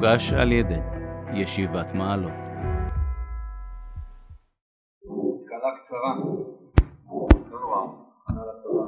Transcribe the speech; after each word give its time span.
הוגש 0.00 0.32
על 0.32 0.52
ידי 0.52 0.80
ישיבת 1.34 1.92
מעלות. 1.94 2.32
קלה 5.46 5.70
קצרה, 5.78 6.12
לא 7.50 7.60
נורא, 7.60 7.80
הכנה 8.16 8.42
לצבא. 8.52 8.84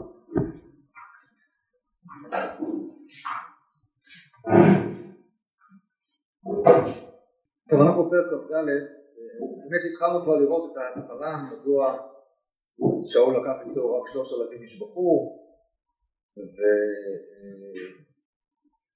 טוב, 7.68 7.80
אנחנו 7.80 8.04
בפרק 8.04 8.26
כ"ד, 8.26 8.54
באמת 8.54 9.82
התחלנו 9.92 10.22
כבר 10.22 10.36
לראות 10.36 10.72
את 10.72 10.76
ההתחלה, 10.76 11.42
מדוע 11.52 11.96
שאול 13.04 13.32
לקח 13.36 13.56
איתו 13.68 14.00
רק 14.00 14.08
שלושת 14.08 14.36
אלפים 14.42 14.62
איש 14.62 14.82
בחור, 14.82 15.18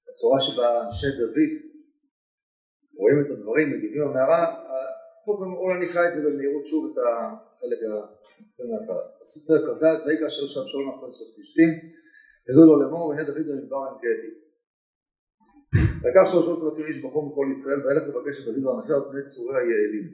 והצורה 0.07 0.39
שבה 0.39 0.83
אנשי 0.83 1.07
דוד 1.19 1.66
רואים 3.01 3.17
את 3.21 3.29
הדברים, 3.31 3.67
מגיבים 3.73 4.01
במערה, 4.07 4.43
אולי 5.61 5.85
נקרא 5.85 6.07
את 6.07 6.13
זה 6.13 6.19
במהירות 6.25 6.65
שוב 6.65 6.83
את 6.91 6.97
החלק 7.03 7.79
הסופר 9.21 9.57
כ"ד, 9.65 9.83
ויהי 9.83 10.19
כאשר 10.21 10.45
שם 10.53 10.65
שאול 10.69 10.85
מאחורי 10.85 11.13
סוף 11.13 11.29
פלישתים, 11.35 11.71
ידעו 12.47 12.63
לו 12.69 12.75
לאמור, 12.81 13.07
והנה 13.07 13.23
דוד 13.23 13.45
במדבר 13.49 13.81
עין 13.85 13.97
גדי. 14.03 14.31
לקח 16.07 16.23
שלושות 16.31 16.57
אלפים 16.63 16.85
איש 16.89 16.97
בחור 17.03 17.23
מכל 17.29 17.47
ישראל, 17.51 17.79
וילך 17.81 18.03
לבקש 18.09 18.35
את 18.39 18.45
דוד 18.47 18.65
ואנשיו 18.65 19.01
פני 19.11 19.23
צורי 19.31 19.55
היעלים. 19.61 20.07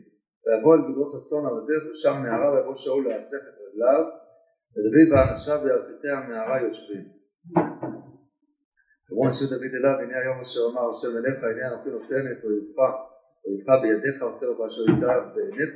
ויבוא 0.43 0.71
אל 0.75 0.81
גדרות 0.89 1.11
הצאן 1.15 1.43
על 1.47 1.55
הדרך 1.59 1.83
ושם 1.89 2.15
מערה 2.23 2.49
ויבוא 2.53 2.75
שאול 2.75 3.03
לאסף 3.07 3.41
את 3.49 3.55
רגליו, 3.63 4.03
ודוד 4.73 5.07
ואנשיו 5.11 5.57
בירכתי 5.63 6.09
המערה 6.09 6.61
יושבים. 6.61 7.03
אמרו 9.13 9.27
אנשי 9.27 9.45
דוד 9.51 9.73
אליו, 9.79 9.95
הנה 10.01 10.17
היום 10.21 10.37
אשר 10.41 10.61
אמר 10.71 10.85
השם 10.89 11.13
אליך, 11.17 11.37
הנה 11.43 11.67
אנוכי 11.67 11.89
נותן 11.89 12.23
את 12.31 12.39
אויבך, 12.45 12.95
אויבך 13.45 13.69
בידיך, 13.81 14.15
עושה 14.21 14.45
לו 14.45 14.55
באשר 14.57 14.83
ידע 14.91 15.13
בעיניך, 15.33 15.73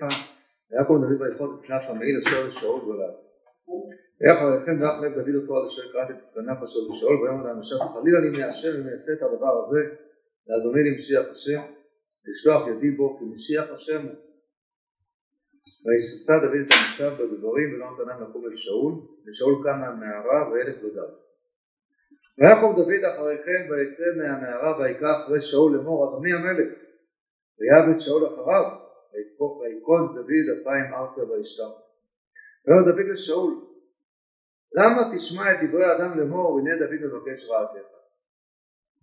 ויקום 0.70 0.98
דוד 1.02 1.22
ויכול 1.22 1.50
את 1.56 1.66
כנף 1.66 1.84
המעיל 1.90 2.16
אשר 2.22 2.48
לשאול 2.48 2.80
ולעץ. 2.86 3.22
ויחד 4.20 4.46
עליכם 4.52 4.76
ואח 4.80 4.96
לב 5.04 5.12
דוד 5.18 5.36
אותו 5.42 5.58
עד 5.58 5.66
אשר 5.66 5.86
קראתי 5.92 6.14
את 6.14 6.34
כנף 6.36 6.60
אשר 6.66 6.80
לשאול, 6.90 7.16
ויאמר 7.22 7.44
לאנשיו 7.48 7.80
חלילה 7.94 8.20
לי 8.20 8.30
מהשם 8.38 8.74
אם 8.80 8.88
אעשה 8.90 9.12
את 9.18 9.22
הדבר 9.26 9.54
הזה, 9.62 9.82
לאדוני 10.48 10.82
למשיח 10.90 11.26
השם, 11.32 11.62
לשלוח 12.28 12.68
ידי 12.68 12.92
בו 12.98 13.18
כי 13.18 13.26
משיח 13.34 13.66
השם 13.76 14.02
הוא. 14.08 14.18
וישסה 15.86 16.34
דוד 16.44 16.62
את 16.66 16.72
אנשיו 16.80 17.12
בדברים 17.20 17.68
ולא 17.74 17.86
נתנם 17.92 18.18
לקום 18.24 18.46
אל 18.46 18.56
שאול, 18.56 18.94
ושאול 19.26 19.56
קם 19.64 19.80
מהמערה 19.82 20.40
ואלף 20.50 20.78
דודיו. 20.82 21.27
ויקום 22.40 22.76
דוד 22.76 23.04
אחריכם 23.14 23.62
ויצא 23.70 24.06
מהמערה 24.18 24.80
ויקח 24.80 25.18
אחרי 25.26 25.42
שאול 25.42 25.72
לאמור 25.76 26.10
אדוני 26.10 26.34
המלך 26.34 26.70
ויעבד 27.60 28.00
שאול 28.00 28.28
אחריו 28.28 28.66
ויקוד 29.62 30.16
דוד 30.16 30.46
אפיים 30.62 30.94
ארצה 30.94 31.22
וישתח. 31.32 31.74
ואומר 32.66 32.92
דוד 32.92 33.06
לשאול 33.12 33.54
למה 34.78 35.16
תשמע 35.16 35.52
את 35.52 35.70
דברי 35.70 35.86
האדם 35.86 36.20
לאמור 36.20 36.60
הנה 36.60 36.76
דוד 36.80 37.02
מבקש 37.02 37.50
רעתך? 37.50 37.88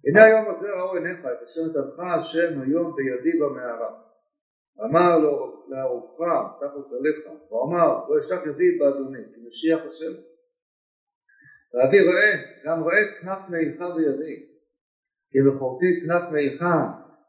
הנה 0.07 0.25
היום 0.25 0.51
הזה 0.51 0.75
ראו 0.75 0.95
עיניך 0.95 1.21
את 1.21 1.43
אשר 1.45 1.61
נתנך 1.71 2.01
השם 2.19 2.61
היום 2.61 2.97
בידי 2.97 3.39
במערה. 3.39 4.01
אמר 4.85 5.19
לו 5.19 5.65
להרוגך 5.69 6.19
תפס 6.61 7.01
עליך 7.01 7.53
ואמר 7.53 8.09
לא 8.09 8.19
אשלח 8.19 8.47
ידי 8.47 8.79
באדוני 8.79 9.25
כי 9.35 9.41
משיח 9.49 9.81
השם 9.89 10.13
ואבי 11.75 12.01
ראה 12.01 12.33
גם 12.65 12.85
ראה 12.85 13.01
את 13.03 13.21
כנף 13.21 13.51
מעילך 13.51 13.81
בידי 13.97 14.47
כי 15.31 15.39
בכורתי 15.47 15.87
את 15.93 15.99
כנף 16.03 16.33
מעילך 16.33 16.63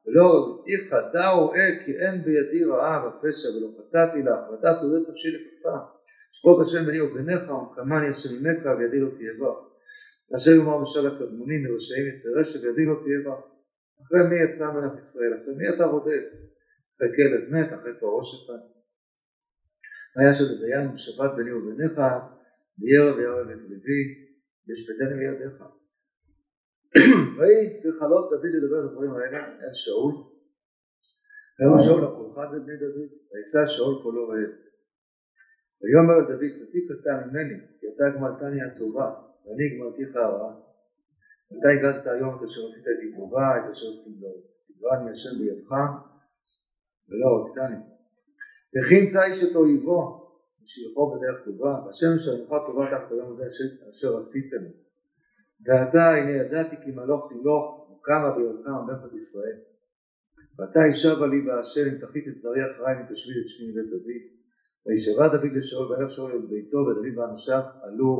ולא 0.05 0.25
ראיתיך 0.27 0.93
דע 1.13 1.27
וראה 1.35 1.69
כי 1.85 1.91
אין 2.01 2.23
בידי 2.23 2.63
רעה 2.65 3.07
ופשע 3.07 3.49
ולא 3.57 3.69
חטאתי 3.77 4.19
לך 4.27 4.41
ואתה 4.51 4.79
צודק 4.79 5.09
נפשי 5.09 5.29
לקחתה 5.35 5.77
שפוט 6.31 6.57
השם 6.61 6.85
ביני 6.85 7.01
וביניך 7.01 7.49
ומקמני 7.49 8.07
השם 8.09 8.33
ממך 8.43 8.65
וידי 8.77 8.99
לא 8.99 9.09
תהיה 9.17 9.33
בה 9.39 9.53
ואשר 10.31 10.51
יאמר 10.51 10.77
משל 10.81 11.07
הקדמונים 11.07 11.63
מרשעים 11.63 12.07
יצא 12.09 12.29
רשע 12.39 12.59
וידי 12.63 12.85
לא 12.85 12.95
תהיה 13.03 13.19
בה 13.25 13.35
אחרי 14.01 14.19
מי 14.29 14.35
יצא 14.43 14.65
מלך 14.73 14.97
ישראל? 14.97 15.33
אחרי 15.37 15.53
מי 15.57 15.75
אתה 15.75 15.85
רודד 15.85 16.23
אחרי 16.95 17.09
כלב 17.15 17.43
מת 17.53 17.69
אחרי 17.79 17.93
פרעה 17.99 18.23
שפט 18.23 18.63
והיה 20.15 20.33
שבדיין 20.33 20.93
בשבת 20.93 21.31
ביני 21.35 21.53
וביניך 21.53 21.97
וירא 22.79 23.15
וירא 23.15 23.41
את 23.41 23.61
לוי 23.69 24.24
וישפטני 24.67 25.15
בידיך 25.19 25.57
ויהי 27.37 27.81
ככלות 27.83 28.25
דוד 28.31 28.51
לדבר 28.57 28.79
את 28.79 28.89
הדברים 28.89 29.11
האלה 29.11 29.39
אל 29.63 29.73
שאול. 29.73 30.13
ויאמר 31.59 31.79
שאול 31.85 32.03
הקולך 32.03 32.49
זה 32.51 32.59
בני 32.59 32.77
דוד 32.77 33.09
וישא 33.31 33.67
שאול 33.73 33.95
קולו 34.03 34.27
רעב. 34.29 34.53
ויאמר 35.81 36.19
דוד 36.29 36.51
צדיק 36.57 36.85
אתה 36.91 37.11
ממני 37.25 37.57
כי 37.79 37.85
אתה 37.87 38.03
גמלתני 38.15 38.61
הטובה 38.61 39.07
ואני 39.43 39.65
גמלתיך 39.73 40.15
הרעה. 40.15 40.53
מתי 41.51 41.71
הגעת 41.77 42.07
היום 42.07 42.35
את 42.35 42.43
אשר 42.43 42.61
עשית 42.67 42.87
איתי 42.87 43.15
טובה 43.17 43.47
את 43.57 43.71
אשר 43.71 43.91
סגרני 44.57 45.11
השם 45.11 45.39
בידך 45.39 45.71
ולא 47.09 47.27
הרגתני. 47.31 47.81
וכי 48.73 48.95
ימצא 48.95 49.25
איש 49.25 49.43
את 49.43 49.55
אויבו 49.55 50.24
ושילחו 50.65 51.11
בדרך 51.11 51.45
טובה 51.45 51.73
והשם 51.85 52.07
ינך 52.07 52.49
טובה 52.67 52.85
תחת 52.91 53.11
היום 53.11 53.31
הזה 53.31 53.45
אשר 53.89 54.17
עשיתם 54.17 54.63
ועתה 55.65 56.03
הנה 56.11 56.31
ידעתי 56.31 56.75
כי 56.83 56.91
מלוך 56.91 57.21
תמלוך 57.29 57.89
וקמה 57.91 58.29
בידך 58.35 58.67
ממלכת 58.67 59.13
ישראל 59.15 59.57
ואתה 60.57 60.79
ישבה 60.89 61.27
לי 61.27 61.41
בהשם 61.45 61.85
אם 61.91 61.97
תחית 62.01 62.27
את 62.27 62.37
זרי 62.37 62.61
אחריי 62.71 62.95
תשביל 63.11 63.37
את 63.41 63.49
שמי 63.49 63.71
בית 63.75 63.89
דוד 63.89 64.21
וישבע 64.85 65.27
דוד 65.27 65.51
לשאול 65.57 65.85
וילך 65.91 66.11
שאול 66.11 66.31
אל 66.31 66.45
ביתו 66.49 66.77
ודוד 66.77 67.17
ואנשיו 67.17 67.63
עלו 67.83 68.11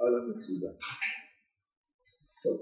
על 0.00 0.12
המצודה. 0.14 0.72
טוב. 2.42 2.58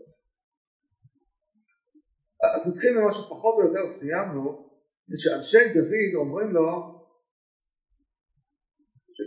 אז 2.54 2.72
נתחיל 2.72 2.98
ממה 2.98 3.10
שפחות 3.10 3.54
או 3.58 3.62
יותר 3.68 3.88
סיימנו 3.88 4.70
זה 5.04 5.16
שאנשי 5.18 5.74
דוד 5.74 6.12
אומרים 6.14 6.50
לו 6.50 6.99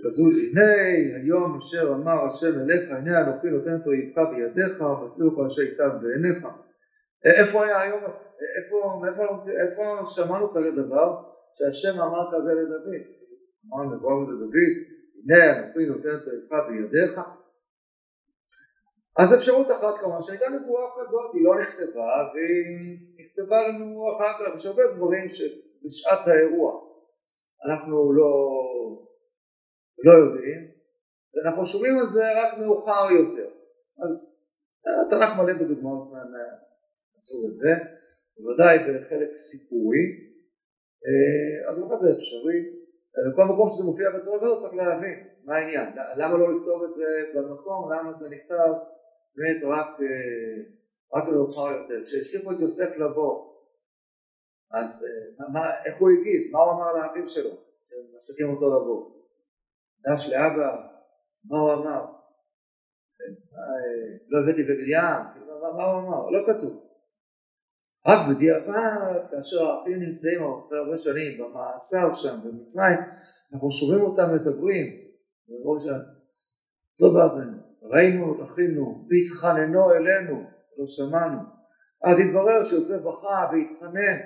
שכזו 0.03 0.23
הנה 0.41 0.67
היום 1.15 1.57
אשר 1.57 1.93
אמר 1.93 2.25
השם 2.25 2.59
אליך 2.61 2.91
הנה 2.91 3.21
אנוכי 3.21 3.47
נותן 3.47 3.75
את 3.75 3.87
אויבך 3.87 4.17
בידיך 4.31 4.81
ומסיר 4.81 5.25
כל 5.35 5.45
אשר 5.45 5.61
איתם 5.61 5.89
בעיניך 6.01 6.47
איפה 7.25 7.65
היה 7.65 7.81
היום 7.81 8.03
הזה? 8.05 8.29
איפה, 8.57 9.01
איפה, 9.07 9.23
איפה 9.63 10.05
שמענו 10.05 10.47
כזה 10.53 10.71
דבר 10.71 11.23
שהשם 11.53 12.01
אמר 12.01 12.31
כזה 12.31 12.53
לדוד? 12.53 12.83
אמר 13.65 13.95
נבואו 13.95 14.23
לדוד 14.23 14.53
הנה 15.23 15.59
אנוכי 15.59 15.85
נותן 15.85 16.15
את 16.15 16.27
אויבך 16.27 16.67
בידיך 16.69 17.19
אז 19.17 19.35
אפשרות 19.35 19.71
אחת 19.71 19.93
כמובן 20.01 20.21
שהייתה 20.21 20.49
נבואה 20.49 20.85
כזאת 20.99 21.33
היא 21.33 21.43
לא 21.43 21.59
נכתבה 21.61 22.11
והיא 22.33 22.97
נכתבה 23.19 23.67
לנו 23.67 24.09
אחר 24.15 24.33
כך 24.39 24.55
יש 24.55 24.65
הרבה 24.65 24.95
דברים 24.95 25.29
שבשעת 25.29 26.27
האירוע 26.27 26.71
אנחנו 27.65 28.13
לא 28.13 28.29
לא 30.05 30.13
יודעים, 30.13 30.61
ואנחנו 31.33 31.65
שומעים 31.65 31.99
על 31.99 32.05
זה 32.05 32.25
רק 32.41 32.57
מאוחר 32.59 33.11
יותר. 33.11 33.49
אז 34.03 34.13
התנ"ך 35.05 35.37
מלא 35.37 35.53
בדוגמאות 35.53 36.11
מהסוג 36.11 37.49
הזה, 37.49 37.73
בוודאי 38.37 38.77
בחלק 38.79 39.37
סיפורי, 39.37 40.05
אז 41.69 41.79
באמת 41.79 42.01
זה 42.01 42.11
אפשרי. 42.17 42.59
בכל 43.33 43.45
מקום 43.45 43.69
שזה 43.69 43.83
מופיע 43.83 44.09
בצורה 44.09 44.39
כזאת 44.39 44.59
צריך 44.59 44.75
להבין 44.75 45.27
מה 45.45 45.55
העניין, 45.55 45.87
למה 46.15 46.37
לא 46.37 46.55
לכתוב 46.55 46.83
את 46.83 46.95
זה 46.95 47.05
במקום, 47.35 47.91
למה 47.93 48.13
זה 48.13 48.35
נכתב 48.35 48.71
באמת 49.35 49.63
רק, 49.63 49.99
מאוחר 51.27 51.71
יותר. 51.71 52.03
כשהשליחו 52.05 52.51
את 52.51 52.59
יוסף 52.59 52.97
לבוא, 52.97 53.53
אז 54.71 55.05
מה, 55.53 55.83
איך 55.85 55.95
הוא 55.99 56.09
הגיד, 56.09 56.51
מה 56.51 56.59
הוא 56.59 56.71
אמר 56.71 56.93
לאחים 56.93 57.29
שלו, 57.29 57.49
שמשליחים 57.85 58.55
אותו 58.55 58.67
לבוא? 58.67 59.12
דש 60.05 60.33
לאבא, 60.33 60.75
מה 61.49 61.57
הוא 61.57 61.73
אמר? 61.73 62.05
לא 64.29 64.39
הבאתי 64.39 64.63
בגד 64.63 64.87
ים, 64.87 65.43
מה 65.77 65.83
הוא 65.83 65.99
אמר? 65.99 66.29
לא 66.29 66.39
כתוב. 66.47 66.83
רק 68.07 68.19
בדיעבד, 68.29 69.27
כאשר 69.31 69.65
האחים 69.65 69.99
נמצאים 69.99 70.39
אחרי 70.39 70.77
הרבה 70.79 70.97
שנים 70.97 71.31
במאסר 71.39 72.15
שם 72.15 72.35
במצרים, 72.43 72.99
אנחנו 73.53 73.71
שומעים 73.71 74.01
אותם 74.05 74.35
מדברים, 74.35 74.85
זו 76.95 77.13
באזנו, 77.13 77.57
ראינו 77.83 78.35
את 78.35 78.41
אחינו, 78.47 79.07
והתחננו 79.09 79.91
אלינו, 79.91 80.43
לא 80.77 80.85
שמענו. 80.85 81.39
אז 82.03 82.19
התברר 82.19 82.63
שיוסף 82.63 83.01
בכה 83.01 83.49
והתחנן, 83.51 84.17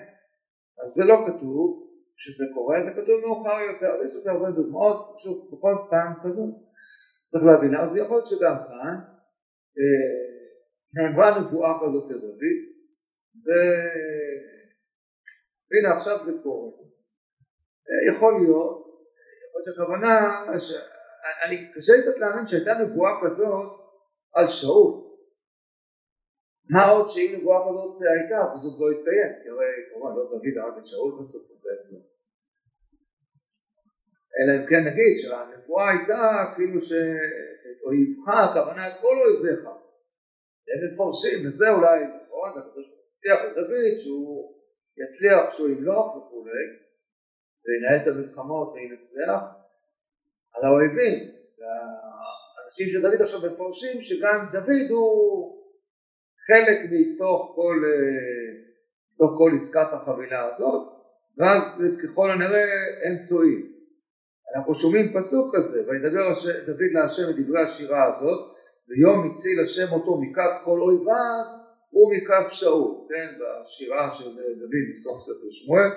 אז 0.82 0.88
זה 0.88 1.04
לא 1.08 1.18
כתוב, 1.28 1.87
כשזה 2.18 2.46
קורה 2.54 2.78
זה 2.86 2.92
כתוב 3.02 3.22
מאוחר 3.26 3.60
יותר, 3.72 4.06
יש 4.06 4.16
לזה 4.16 4.32
הרבה 4.32 4.50
דוגמאות, 4.52 5.14
פשוט 5.16 5.54
בכל 5.54 5.76
פעם 5.90 6.14
כזאת 6.24 6.56
צריך 7.26 7.44
להבין, 7.46 7.76
אז 7.76 7.98
יכול 7.98 8.18
להיות 8.18 8.28
שגם 8.28 8.56
כאן 8.68 8.96
נאמרה 10.96 11.40
נבואה 11.40 11.74
כזאת 11.82 12.12
לדוד 12.12 12.44
והנה 15.72 15.96
עכשיו 15.96 16.18
זה 16.26 16.32
קורה. 16.44 16.72
יכול 18.10 18.34
להיות, 18.34 18.78
יכול 19.44 19.62
להיות 19.62 19.66
שהכוונה, 19.66 20.60
ש... 20.60 20.70
אני 21.46 21.72
קשה 21.74 21.94
לי 21.94 22.02
קצת 22.02 22.18
להאמין 22.18 22.46
שהייתה 22.46 22.74
נבואה 22.74 23.12
כזאת 23.24 23.72
על 24.34 24.48
שאול. 24.48 25.08
מה 26.70 26.90
עוד 26.90 27.08
שאם 27.08 27.36
נבואה 27.36 27.60
כזאת 27.70 28.02
הייתה 28.02 28.38
אז 28.44 28.60
זאת 28.60 28.80
לא 28.82 28.88
התקיים, 28.92 29.32
כי 29.44 29.50
הרי 29.50 29.66
כמובן 29.90 30.16
לא 30.16 30.24
דוד 30.24 30.58
הרג 30.58 30.78
את 30.78 30.88
שאול 30.88 31.20
בסוף, 31.20 31.58
אלא 34.38 34.62
אם 34.62 34.66
כן 34.70 34.84
נגיד 34.90 35.18
שהנבואה 35.18 35.90
הייתה 35.90 36.54
כאילו 36.56 36.82
שאויבך, 36.82 38.28
הכוונה 38.28 38.88
את 38.88 38.94
כל 39.02 39.16
אויביך. 39.26 39.66
הם 40.70 40.88
מפרשים, 40.88 41.48
וזה 41.48 41.70
אולי, 41.70 42.00
נכון, 42.04 42.50
הקדוש 42.50 42.88
ברוך 42.88 43.08
הבטיח 43.16 43.40
לדוד 43.52 43.98
שהוא 43.98 44.54
יצליח 44.98 45.54
שהוא 45.54 45.70
ימלוך 45.70 46.16
וכולי, 46.16 46.68
וינהל 47.66 47.98
את 48.02 48.08
המלחמות 48.08 48.74
וינצח 48.74 49.42
על 50.54 50.66
האויבים. 50.66 51.32
והאנשים 51.60 52.88
של 52.88 53.02
דוד 53.02 53.22
עכשיו 53.22 53.40
מפרשים 53.52 54.02
שגם 54.02 54.48
דוד 54.52 54.90
הוא 54.90 55.58
חלק 56.48 56.80
מתוך 56.92 57.52
כל, 57.56 57.84
מתוך 59.14 59.32
כל 59.38 59.52
עסקת 59.56 59.94
החבילה 59.94 60.46
הזאת, 60.48 60.88
ואז 61.38 61.86
ככל 62.04 62.32
הנראה 62.32 62.66
הם 63.06 63.28
טועים. 63.30 63.77
אנחנו 64.56 64.76
שומעים 64.76 65.14
פסוק 65.18 65.56
כזה, 65.56 65.80
וידבר 65.88 66.26
דוד 66.66 66.92
להשם 66.94 67.30
את 67.30 67.36
דברי 67.40 67.64
השירה 67.64 68.08
הזאת, 68.08 68.40
ויום 68.88 69.32
הציל 69.32 69.64
השם 69.64 69.94
אותו 69.94 70.22
מכף 70.22 70.54
כל 70.66 70.80
אויביו 70.82 71.46
ומכף 71.96 72.54
שאול, 72.54 73.08
כן, 73.10 73.28
בשירה 73.40 74.12
של 74.12 74.30
דוד 74.60 74.84
בסוף 74.92 75.18
ספר 75.24 75.52
שמואל. 75.52 75.92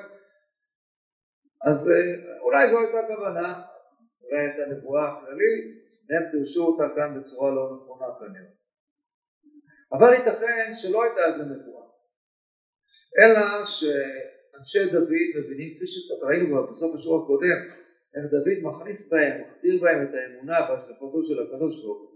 אז 1.69 1.79
אה, 1.91 2.41
אולי 2.41 2.71
זו 2.71 2.79
הייתה 2.79 2.99
הכוונה, 2.99 3.63
אולי 4.23 4.41
הייתה 4.47 4.63
נבואה 4.73 5.21
כללית, 5.21 5.71
הם 6.11 6.31
פירשו 6.33 6.63
אותה 6.67 6.85
כאן 6.97 7.19
בצורה 7.19 7.51
לא 7.51 7.77
נכונה 7.77 8.07
כנראה. 8.19 8.53
אבל 9.93 10.13
ייתכן 10.13 10.71
שלא 10.75 11.05
הייתה 11.05 11.21
איזה 11.27 11.45
נבואה, 11.45 11.87
אלא 13.21 13.65
שאנשי 13.67 14.93
דוד 14.93 15.29
מבינים, 15.39 15.75
כפי 15.77 15.87
שקצת 15.87 16.23
ראינו 16.23 16.67
בסוף 16.71 16.95
השיעור 16.95 17.23
הקודם, 17.25 17.80
איך 18.15 18.25
דוד 18.31 18.59
מכניס 18.63 19.13
בהם, 19.13 19.41
מכתיר 19.41 19.83
בהם 19.83 20.03
את 20.03 20.15
האמונה 20.15 20.59
בהשלכתו 20.69 21.23
של 21.23 21.43
הקדוש 21.43 21.85
ברוך 21.85 22.01
הוא. 22.01 22.11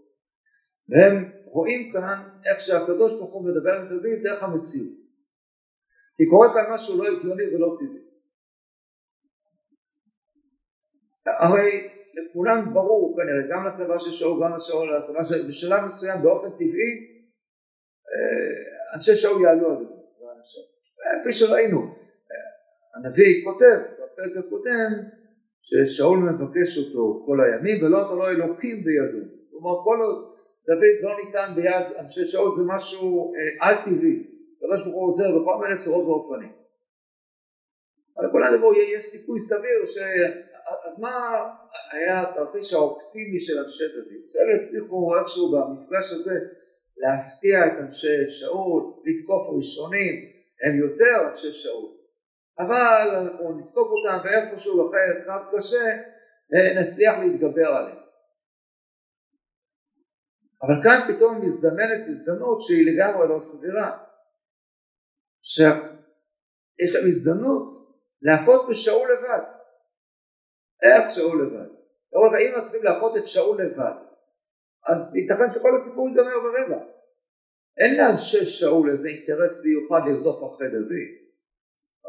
והם 0.89 1.33
רואים 1.45 1.93
כאן 1.93 2.29
איך 2.47 2.61
שהקדוש 2.61 3.13
ברוך 3.13 3.33
הוא 3.35 3.45
מדבר 3.49 3.73
עם 3.81 3.89
דוד 3.89 4.23
דרך 4.23 4.43
המציאות. 4.43 4.99
כי 6.17 6.27
קורה 6.31 6.55
כאן 6.55 6.75
משהו 6.75 7.03
לא 7.03 7.09
הגיוני 7.09 7.47
ולא 7.55 7.77
טבעי. 7.79 8.05
הרי 11.27 11.89
לכולם 12.15 12.75
ברור 12.75 13.17
כנראה, 13.17 13.49
גם 13.51 13.67
לצבא 13.67 13.99
של 13.99 14.11
שאול, 14.11 14.45
גם 14.45 14.57
לשאול, 14.57 14.97
לצבא 14.97 15.25
של... 15.25 15.49
בשלב 15.49 15.85
מסוים 15.89 16.23
באופן 16.23 16.51
טבעי 16.51 16.93
אה, 18.11 18.95
אנשי 18.95 19.17
שאול 19.17 19.43
יעלו 19.43 19.67
עליהם. 19.71 19.95
כפי 21.21 21.33
שראינו, 21.33 21.81
אה, 21.81 21.87
הנביא 22.95 23.45
כותב 23.45 23.79
בפרק 23.93 24.45
הקודם 24.47 24.93
ששאול 25.69 26.19
מבקש 26.19 26.71
אותו 26.79 27.23
כל 27.27 27.39
הימים 27.45 27.85
ולא 27.85 28.03
אותו 28.03 28.17
לא 28.17 28.31
אלוקים 28.31 28.77
בידו. 28.85 29.23
כלומר 29.51 29.75
כל 29.85 29.99
עוד 30.05 30.19
דוד 30.67 30.97
לא 31.03 31.11
ניתן 31.25 31.49
ביד 31.57 31.87
אנשי 32.01 32.27
שאול 32.27 32.51
זה 32.57 32.63
משהו 32.75 33.33
אה, 33.35 33.69
על 33.69 33.75
טבעי, 33.85 34.17
הקדוש 34.57 34.81
ברוך 34.85 34.97
הוא 34.97 35.07
עוזר 35.07 35.29
בכל 35.39 35.57
מיני 35.63 35.79
צורות 35.79 36.05
ואופנים. 36.07 36.53
אבל 38.17 38.29
כל 38.33 38.43
הדבר 38.45 38.73
יש 38.95 39.03
סיכוי 39.03 39.41
סביר 39.41 39.87
ש... 39.87 39.99
אז 40.87 41.03
מה 41.03 41.15
היה 41.93 42.23
התרחיש 42.23 42.73
האופטימי 42.73 43.41
של 43.41 43.59
אנשי 43.59 43.85
דוד? 43.95 44.13
אלה 44.37 44.63
הצליחו 44.63 45.17
איכשהו 45.19 45.53
במפגש 45.53 46.13
הזה 46.13 46.35
להפתיע 46.97 47.67
את 47.67 47.73
אנשי 47.81 48.27
שאול, 48.27 48.83
לתקוף 49.05 49.45
ראשונים, 49.57 50.15
הם 50.63 50.79
יותר 50.79 51.29
אנשי 51.29 51.53
שאול. 51.53 51.94
אבל 52.59 53.11
אנחנו 53.23 53.59
נתקוף 53.59 53.89
אותם 53.89 54.19
ואיפשהו 54.25 54.89
אחרי 54.89 55.25
קרב 55.25 55.43
קשה 55.53 55.97
נצליח 56.81 57.19
להתגבר 57.19 57.69
עליהם. 57.69 58.05
אבל 60.63 60.75
כאן 60.83 60.99
פתאום 61.09 61.41
מזדמנת 61.41 62.07
הזדמנות 62.09 62.61
שהיא 62.61 62.87
לגמרי 62.93 63.29
לא 63.29 63.39
סבירה. 63.39 63.99
שיש 65.43 66.95
להם 66.95 67.07
הזדמנות 67.07 67.69
להכות 68.23 68.69
בשאול 68.71 69.13
לבד. 69.13 69.45
איך 70.83 71.11
שאול 71.15 71.47
לבד? 71.47 71.71
אבל 72.15 72.39
אם 72.41 72.63
צריכים 72.63 72.85
להכות 72.85 73.17
את 73.17 73.27
שאול 73.27 73.63
לבד, 73.63 73.97
אז 74.89 75.17
ייתכן 75.17 75.53
שכל 75.53 75.77
הסיפור 75.77 76.09
ייגמר 76.09 76.41
ברגע. 76.43 76.85
אין 77.79 77.97
לאנשי 77.97 78.47
שאול 78.47 78.91
איזה 78.91 79.09
אינטרס 79.09 79.67
מיוחד 79.67 80.01
לרדוף 80.07 80.55
אחרי 80.55 80.69
דוד. 80.69 81.24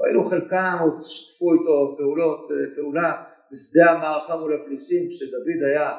ראינו 0.02 0.30
חלקם 0.30 0.78
עוד 0.82 1.04
שיתפו 1.04 1.54
איתו 1.54 1.96
פעולות, 1.98 2.48
פעולה 2.76 3.24
בשדה 3.52 3.92
המערכה 3.92 4.36
מול 4.36 4.62
הפלישתים 4.62 5.10
כשדוד 5.10 5.64
היה 5.70 5.90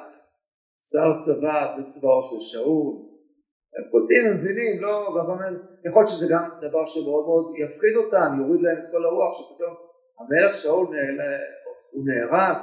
שר 0.91 1.19
צבא 1.19 1.77
בצבאו 1.79 2.25
של 2.25 2.41
שאול, 2.41 3.07
הם 3.77 3.91
קולטים, 3.91 4.27
הם 4.27 4.37
מבינים, 4.37 4.83
לא, 4.83 5.09
יכול 5.85 6.03
להיות 6.03 6.09
שזה 6.09 6.27
גם 6.35 6.45
דבר 6.59 6.87
שמאוד 6.87 7.25
מאוד 7.27 7.47
יפחיד 7.65 7.97
אותם, 7.97 8.29
יוריד 8.39 8.61
להם 8.63 8.79
את 8.79 8.91
כל 8.93 9.05
הרוח, 9.05 9.33
שפתאום 9.39 9.75
המלך 10.19 10.55
שאול 10.55 10.87
הוא 11.93 12.05
נהרג, 12.07 12.57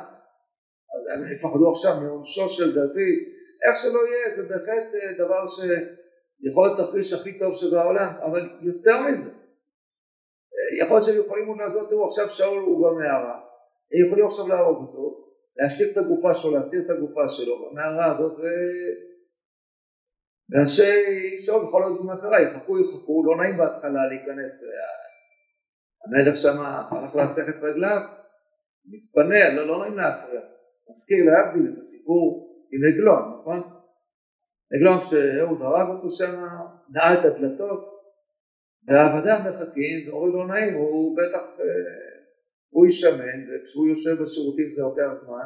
אז 0.96 1.08
הם 1.14 1.34
יפחדו 1.34 1.72
עכשיו 1.72 1.92
מעונשו 2.04 2.50
של 2.50 2.76
דוד, 2.76 3.18
איך 3.66 3.76
שלא 3.78 4.00
יהיה, 4.08 4.36
זה 4.36 4.44
בהחלט 4.50 4.88
אה, 4.96 5.26
דבר 5.26 5.46
שיכול 5.48 6.68
להיות 6.68 6.80
התרחיש 6.80 7.14
הכי 7.14 7.40
טוב 7.40 7.54
שבעולם, 7.56 8.14
אבל 8.22 8.42
יותר 8.62 9.02
מזה, 9.02 9.32
אה, 9.38 9.43
יכול 10.82 10.98
להיות 10.98 11.06
שהם 11.06 11.26
יכולים 11.26 11.60
לעשות, 11.60 11.90
תראו 11.90 12.06
עכשיו 12.06 12.30
שאול 12.30 12.64
הוא 12.64 12.88
במערה, 12.88 13.40
הם 13.92 14.08
יכולים 14.08 14.26
עכשיו 14.26 14.48
להרוג 14.48 14.88
אותו, 14.88 15.28
להשתיק 15.58 15.88
את 15.92 15.98
הגופה 15.98 16.34
שלו, 16.34 16.52
להסתיר 16.56 16.80
את 16.86 16.90
הגופה 16.90 17.30
שלו 17.30 17.54
במערה 17.70 18.12
הזאת 18.12 18.40
ו... 18.40 18.44
ואנשי 20.50 20.94
שאול 21.40 21.62
בכל 21.68 21.82
זאת 21.90 22.06
מה 22.06 22.22
קרה, 22.22 22.42
יחכו 22.42 22.80
יחכו, 22.80 23.24
לא 23.26 23.44
נעים 23.44 23.58
בהתחלה 23.58 24.02
להיכנס, 24.10 24.54
המלך 26.06 26.36
שם 26.38 26.62
הלך 26.62 27.16
להסך 27.16 27.50
את 27.50 27.64
רגליו, 27.64 28.02
מתפנה, 28.86 29.56
לא, 29.56 29.68
לא 29.68 29.80
נעים 29.80 29.98
להפריע, 29.98 30.42
מזכיר 30.90 31.26
להבדיל 31.26 31.74
את 31.74 31.78
הסיפור 31.78 32.50
עם 32.72 32.82
עגלון, 32.90 33.40
נכון? 33.40 33.60
עגלון 34.74 35.00
כשאהוד 35.02 35.62
הרג 35.62 35.88
אותו 35.90 36.12
שם, 36.12 36.46
נעל 36.90 37.20
את 37.20 37.26
הדלתות, 37.26 38.03
והעבדיו 38.88 39.40
מחכים, 39.50 39.98
ואומרים 40.08 40.34
לא 40.34 40.48
נעים, 40.48 40.74
הוא 40.74 41.18
בטח 41.18 41.46
אה, 41.60 41.66
הוא 42.70 42.86
יישמן, 42.86 43.40
וכשהוא 43.50 43.88
יושב 43.88 44.24
בשירותים 44.24 44.70
זה 44.76 44.82
לוקח 44.82 45.14
זמן, 45.14 45.46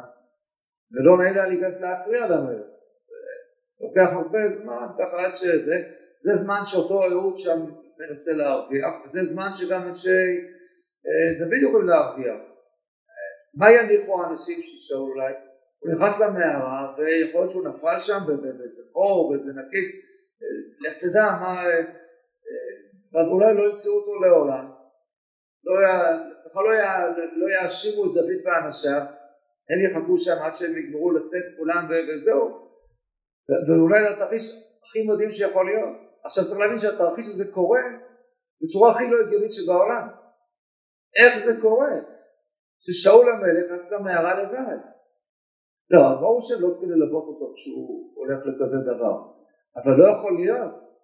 ולא 0.92 1.18
נעים 1.18 1.34
לה 1.34 1.48
להיכנס 1.48 1.82
להפריע 1.82 2.26
למלך. 2.26 2.66
זה 3.08 3.16
לוקח 3.80 4.12
הרבה 4.12 4.48
זמן, 4.48 4.86
ככה 4.98 5.26
עד 5.26 5.34
שזה, 5.34 5.82
זה 6.20 6.34
זמן 6.34 6.60
שאותו 6.64 7.02
אהוד 7.02 7.38
שם 7.38 7.58
מנסה 7.98 8.32
להרוויח, 8.36 8.92
וזה 9.04 9.20
זמן 9.24 9.50
שגם 9.52 9.88
אנשי 9.88 10.26
אה, 11.06 11.38
דוד 11.38 11.62
יכולים 11.62 11.86
להרוויח. 11.86 12.40
מה 13.54 13.72
יניחו 13.72 14.22
האנשים 14.22 14.62
ששאול 14.62 15.10
אולי? 15.10 15.32
הוא 15.78 15.92
נכנס 15.92 16.20
למערה 16.20 16.94
ויכול 16.96 17.40
להיות 17.40 17.50
שהוא 17.50 17.68
נפל 17.68 17.98
שם 17.98 18.18
באיזה 18.26 18.82
חור, 18.92 19.30
באיזה 19.30 19.50
נקיף, 19.50 19.88
לך 20.80 20.98
תדע 21.00 21.22
מה, 21.22 21.62
אה, 23.14 23.20
אה, 23.20 23.24
אז 23.24 23.32
אולי 23.32 23.54
לא 23.54 23.62
ימצאו 23.70 23.92
אותו 23.92 24.14
לעולם. 24.14 24.72
לא 25.64 25.74
בכלל 26.46 26.64
לא, 26.64 26.72
לא 27.36 27.46
יאשימו 27.54 28.04
את 28.04 28.14
דוד 28.14 28.40
ואנשיו, 28.44 29.02
הם 29.70 29.78
יחכו 29.86 30.18
שם 30.18 30.42
עד 30.42 30.54
שהם 30.54 30.78
יגמרו 30.78 31.10
לצאת 31.10 31.42
כולם 31.58 31.88
וזהו, 32.16 32.68
ואולי 33.68 33.98
זה 34.02 34.14
התרחיש 34.14 34.42
הכי 34.82 35.02
מדהים 35.06 35.32
שיכול 35.32 35.66
להיות. 35.66 35.96
עכשיו 36.24 36.44
צריך 36.44 36.60
להבין 36.60 36.78
שהתרחיש 36.78 37.26
הזה 37.28 37.52
קורה 37.54 37.80
בצורה 38.62 38.90
הכי 38.90 39.10
לא 39.10 39.16
הגיונית 39.20 39.52
שבעולם. 39.52 40.08
איך 41.18 41.38
זה 41.38 41.60
קורה? 41.62 41.90
ששאול 42.78 43.32
המלך 43.32 43.64
נכנס 43.64 43.92
למערה 43.92 44.42
לבד. 44.42 44.82
לא, 45.90 46.00
ברור 46.20 46.40
שהם 46.40 46.58
לא 46.62 46.72
צריכים 46.72 46.90
ללוות 46.90 47.24
אותו 47.24 47.52
כשהוא 47.54 48.12
הולך 48.14 48.38
לכזה 48.46 48.78
דבר, 48.92 49.16
אבל 49.76 49.92
לא 49.98 50.04
יכול 50.14 50.32
להיות 50.36 50.97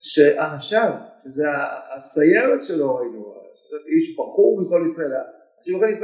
שאנשיו, 0.00 0.92
שזה 1.22 1.46
הסיירת 1.96 2.62
שלו 2.62 2.94
ראינו, 2.96 3.34
איש 3.96 4.16
בחור 4.18 4.60
מכל 4.62 4.82
ישראל, 4.84 5.22
אנשים 5.58 5.74
אומרים 5.74 6.00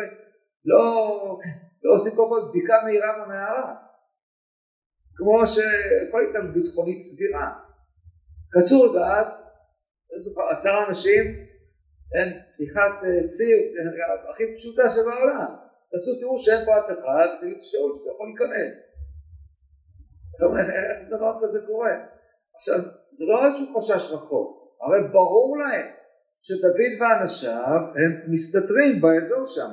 לא, 0.65 0.83
לא 1.83 1.95
עושים 1.95 2.13
כל 2.17 2.29
כך 2.31 2.51
בדיקה 2.51 2.75
מהירה 2.85 3.25
במערה, 3.25 3.75
כמו 5.17 5.47
שכל 5.47 6.21
התנהלות 6.29 6.55
ביטחונית 6.55 6.99
סבירה. 6.99 7.53
קצור 8.51 8.95
דעת, 8.95 9.27
עשרה 10.51 10.89
אנשים, 10.89 11.25
אין 12.15 12.29
פתיחת 12.55 12.95
אה, 13.05 13.29
ציר, 13.29 13.59
הכי 14.31 14.45
פשוטה 14.55 14.89
שבעולם. 14.89 15.51
רצו 15.95 16.21
תראו 16.21 16.39
שאין 16.39 16.65
פה 16.65 16.79
אף 16.79 16.85
אחד, 16.85 17.27
תגידו 17.41 17.63
שאול 17.63 17.93
שאתה 17.99 18.11
יכול 18.11 18.27
להיכנס. 18.29 18.75
איך 20.93 21.03
זה 21.03 21.17
דבר 21.17 21.39
כזה 21.43 21.67
קורה? 21.67 22.16
עכשיו, 22.57 22.79
זה 23.13 23.25
לא 23.29 23.47
איזשהו 23.47 23.75
חשש 23.75 24.13
רחוק, 24.13 24.77
הרי 24.81 24.99
ברור 25.13 25.59
להם 25.59 25.87
שדוד 26.41 26.93
ואנשיו 27.01 27.81
הם 27.99 28.33
מסתתרים 28.33 29.01
באזור 29.01 29.47
שם. 29.47 29.73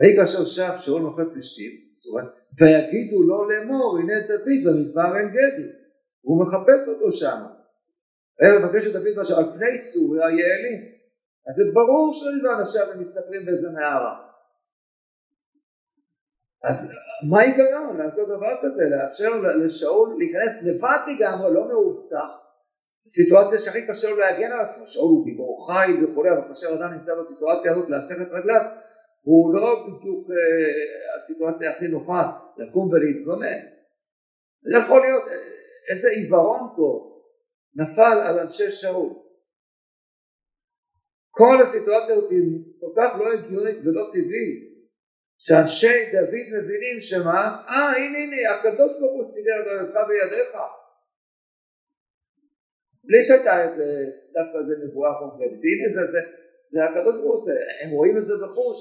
ויהי 0.00 0.16
כאשר 0.16 0.44
שב 0.44 0.78
שאול 0.78 1.02
נוחת 1.02 1.26
פלישתים, 1.32 1.72
ויגידו 2.58 3.22
לו 3.22 3.48
לאמור 3.48 3.98
הנה 3.98 4.26
דוד 4.28 4.58
במדבר 4.66 5.12
עין 5.16 5.28
גדי, 5.28 5.68
והוא 6.24 6.42
מחפש 6.42 6.88
אותו 6.88 7.12
שם. 7.12 7.40
היה 8.40 8.58
מבקש 8.58 8.86
את 8.86 8.92
דוד 8.92 9.38
על 9.38 9.52
פני 9.52 9.82
צור 9.82 10.14
היעלים, 10.14 10.80
אז 11.48 11.54
זה 11.54 11.64
ברור 11.74 12.14
שדוד 12.14 12.44
ואנשיו 12.44 12.92
הם 12.92 13.00
מסתתרים 13.00 13.46
באיזה 13.46 13.70
מערה. 13.70 14.27
אז 16.64 16.94
מה 17.30 17.40
ההיגיון 17.40 17.96
לעשות 17.96 18.28
דבר 18.28 18.54
כזה, 18.62 18.84
לאפשר 18.90 19.30
לשאול 19.64 20.16
להיכנס 20.18 20.66
לבד 20.66 20.98
לגמרי, 21.06 21.54
לא 21.54 21.68
מאובטח, 21.68 22.30
סיטואציה 23.08 23.58
שהכי 23.58 23.86
קשה 23.86 24.10
לו 24.10 24.16
להגן 24.16 24.52
על 24.52 24.60
עצמו, 24.60 24.86
שאול 24.86 25.10
הוא 25.10 25.24
גיבור 25.24 25.66
חי 25.66 26.04
וכולי, 26.04 26.30
אבל 26.30 26.48
כאשר 26.48 26.66
אדם 26.78 26.92
נמצא 26.92 27.12
בסיטואציה 27.20 27.72
הזאת 27.72 27.90
להסך 27.90 28.22
את 28.22 28.32
רגליו, 28.32 28.60
הוא 29.22 29.54
לא 29.54 29.86
בדיוק 29.86 30.30
אה, 30.30 31.14
הסיטואציה 31.16 31.70
הכי 31.70 31.88
נוחה 31.88 32.22
לקום 32.56 32.88
ולהתגונן. 32.88 33.60
זה 34.62 34.78
יכול 34.84 35.00
להיות 35.00 35.28
אה, 35.28 35.34
איזה 35.90 36.08
עיוורון 36.10 36.60
פה 36.76 37.20
נפל 37.74 38.18
על 38.26 38.38
אנשי 38.38 38.70
שאול. 38.70 39.10
כל 41.30 41.56
הסיטואציה 41.62 42.14
הזאת 42.14 42.30
היא 42.30 42.42
כל 42.80 42.92
כך 42.96 43.18
לא 43.18 43.32
הגיונית 43.32 43.76
ולא 43.84 44.02
טבעית, 44.12 44.67
שאנשי 45.44 45.98
דוד 46.12 46.46
מבינים 46.54 46.96
שמה, 47.00 47.40
אה 47.68 47.90
הנה 47.96 48.18
הנה 48.18 48.38
הקדוש 48.54 48.92
ברוך 48.98 49.12
הוא 49.12 49.24
סידר 49.32 49.60
את 49.62 49.66
אותך 49.86 49.98
בידיך. 50.08 50.52
בלי 53.04 53.22
שהייתה 53.22 53.64
איזה, 53.64 53.88
דווקא 54.34 54.58
איזה 54.58 54.74
נבואה 54.84 55.12
קונקרטית, 55.18 55.62
הנה 55.62 55.88
זה, 55.94 56.02
זה, 56.12 56.20
זה 56.64 56.84
הקדוש 56.84 57.16
ברוך 57.22 57.40
הוא, 57.46 57.54
הם 57.82 57.90
רואים 57.90 58.18
את 58.18 58.24
זה 58.24 58.34
בחוש, 58.44 58.80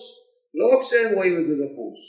לא 0.59 0.65
רק 0.73 0.81
שהם 0.81 1.15
רואים 1.15 1.35
את 1.41 1.45
זה 1.47 1.53
בחוש. 1.63 2.01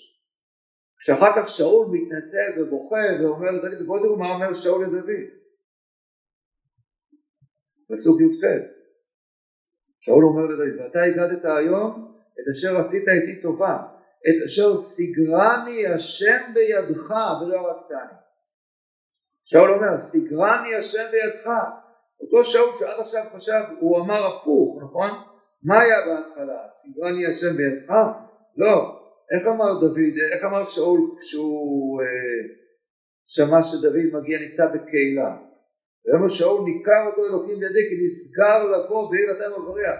כשאחר 1.01 1.33
כך 1.37 1.49
שאול 1.49 1.87
מתנצל 1.95 2.49
ובוכה 2.57 3.05
ואומר 3.21 3.51
לדוד, 3.51 3.87
בוא 3.87 3.99
תראו 3.99 4.17
מה 4.17 4.29
אומר 4.35 4.53
שאול 4.53 4.87
לדוד. 4.87 5.29
פסוק 7.91 8.21
י"ח 8.21 8.43
שאול 10.01 10.25
אומר 10.25 10.45
לדוד, 10.51 10.81
ואתה 10.81 11.03
הגדת 11.03 11.45
היום 11.45 12.15
את 12.39 12.47
אשר 12.53 12.81
עשית 12.81 13.09
איתי 13.09 13.43
טובה 13.43 13.98
את 14.27 14.45
אשר 14.45 14.77
סיגרני 14.77 15.87
השם 15.95 16.55
בידך 16.55 17.11
ולא 17.11 17.57
הרגתני. 17.61 18.19
שאול 19.45 19.71
אומר 19.71 19.97
סיגרני 19.97 20.75
השם 20.75 21.05
בידך 21.11 21.51
אותו 22.21 22.45
שאול 22.45 22.71
שעד 22.79 23.01
עכשיו 23.01 23.23
חשב 23.35 23.63
הוא 23.81 24.01
אמר 24.01 24.27
הפוך 24.27 24.83
נכון? 24.83 25.11
מה 25.63 25.81
היה 25.81 25.97
בהתחלה? 26.07 26.71
סיגרני 26.71 27.27
השם 27.27 27.57
בידך? 27.57 27.91
לא 28.57 28.99
איך 29.35 29.47
אמר 29.47 29.81
דוד 29.81 30.15
איך 30.35 30.45
אמר 30.45 30.65
שאול 30.65 31.01
כשהוא 31.21 32.03
אה, 32.03 32.07
שמע 33.27 33.63
שדוד 33.63 34.07
מגיע 34.13 34.39
נמצא 34.41 34.65
בקהילה 34.75 35.37
ויאמר 36.07 36.29
שאול 36.29 36.61
ניכר 36.65 37.03
אותו 37.07 37.27
אלוקים 37.27 37.61
בידי 37.61 37.85
כי 37.89 38.05
נסגר 38.05 38.65
לבוא 38.65 39.11
בעיר 39.11 39.29
אתם 39.33 39.61
ובריח 39.61 39.99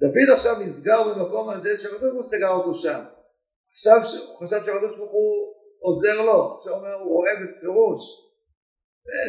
דוד 0.00 0.30
עכשיו 0.32 0.52
נסגר 0.64 1.02
במקום 1.08 1.48
על 1.50 1.58
ידי 1.58 1.74
ברוך 2.00 2.14
הוא 2.14 2.22
סגר 2.22 2.48
אותו 2.48 2.74
שם 2.74 3.00
עכשיו 3.76 3.96
הוא 4.28 4.36
חשב 4.36 4.60
שהקדוש 4.64 4.96
ברוך 4.96 5.12
הוא 5.12 5.54
עוזר 5.78 6.16
לו, 6.28 6.56
עכשיו 6.56 6.72
אומר 6.74 6.94
הוא 6.94 7.12
רואה 7.16 7.30
בפירוש 7.42 8.00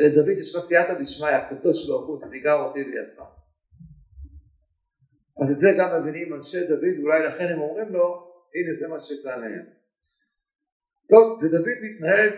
לדוד 0.03 0.37
יש 0.37 0.55
לך 0.55 0.61
סייעתא 0.61 0.93
דשמיא, 1.01 1.29
הקדוש 1.29 1.89
ברוך 1.89 2.07
הוא 2.07 2.19
סיגר 2.19 2.53
אותי 2.53 2.83
בידך. 2.83 3.21
אז 5.41 5.51
את 5.51 5.59
זה 5.59 5.69
גם 5.77 6.01
מבינים 6.01 6.33
אנשי 6.33 6.67
דוד, 6.67 6.95
אולי 7.03 7.27
לכן 7.27 7.47
הם 7.53 7.59
אומרים 7.61 7.89
לו, 7.93 8.07
הנה 8.55 8.75
זה 8.79 8.87
מה 8.87 8.99
שכאן 8.99 9.41
להם. 9.41 9.65
טוב, 11.09 11.43
ודוד 11.43 11.65
מתנהג 11.85 12.31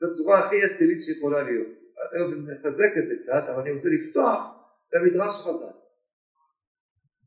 בצורה 0.00 0.46
הכי 0.46 0.56
אצילית 0.66 1.02
שיכולה 1.02 1.42
להיות. 1.42 1.78
אני 2.12 2.54
מחזק 2.54 2.92
את 2.98 3.06
זה 3.06 3.14
קצת, 3.22 3.42
אבל 3.48 3.60
אני 3.60 3.72
רוצה 3.72 3.88
לפתוח 3.96 4.40
במדרש. 4.92 5.46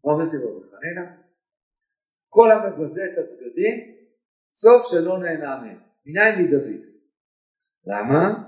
מה 0.05 0.13
אומר 0.13 0.25
סיבוב 0.25 0.63
בחנינה? 0.63 1.05
כל 2.29 2.51
המבזה 2.51 3.01
את 3.05 3.17
הבגדים 3.17 3.92
סוף 4.53 4.81
שלא 4.91 5.19
נהנה 5.19 5.61
מהם. 5.61 5.79
מניין 6.05 6.41
מדוד. 6.41 6.85
למה? 7.85 8.43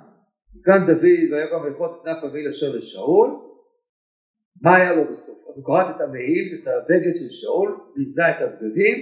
כאן 0.63 0.85
דוד 0.87 1.03
ויקם 1.31 1.61
ויכול 1.63 1.89
את 1.89 2.03
כנף 2.03 2.23
אבי 2.23 2.49
אשר 2.49 2.77
לשאול, 2.77 3.29
מה 4.61 4.75
היה 4.75 4.93
לו 4.93 5.11
בסוף? 5.11 5.49
אז 5.49 5.57
הוא 5.57 5.65
קראת 5.65 5.95
את 5.95 6.01
המעיל, 6.01 6.45
את 6.61 6.67
הבגד 6.67 7.15
של 7.15 7.29
שאול, 7.29 7.79
ביזה 7.95 8.23
את 8.29 8.41
הבגדים, 8.41 8.97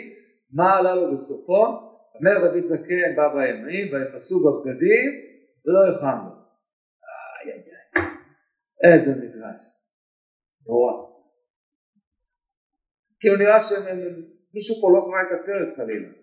מה 0.51 0.77
עלה 0.77 0.95
לו 0.95 1.13
בסופו? 1.13 1.65
אומר 2.15 2.51
דוד 2.51 2.65
זקן 2.65 3.15
בא 3.15 3.27
בימים, 3.33 3.93
ויחסו 3.93 4.35
בבגדים 4.43 5.09
ולא 5.65 5.95
יחם. 5.95 6.19
איי 7.45 7.53
איי 7.53 7.61
איי, 7.95 8.93
איזה 8.93 9.11
מדרש, 9.11 9.61
נורא. 10.67 10.93
כאילו 13.19 13.35
נראה 13.37 13.59
שמישהו 13.59 14.75
פה 14.81 14.87
לא 14.93 15.01
קרא 15.07 15.21
את 15.21 15.41
הפרק 15.41 15.77
חלילה. 15.77 16.22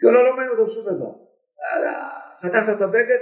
כי 0.00 0.06
לא 0.06 0.24
לומד 0.24 0.46
אותו 0.50 0.70
שום 0.70 0.96
דבר. 0.96 1.12
חתכת 2.40 2.76
את 2.76 2.82
הבגד, 2.82 3.20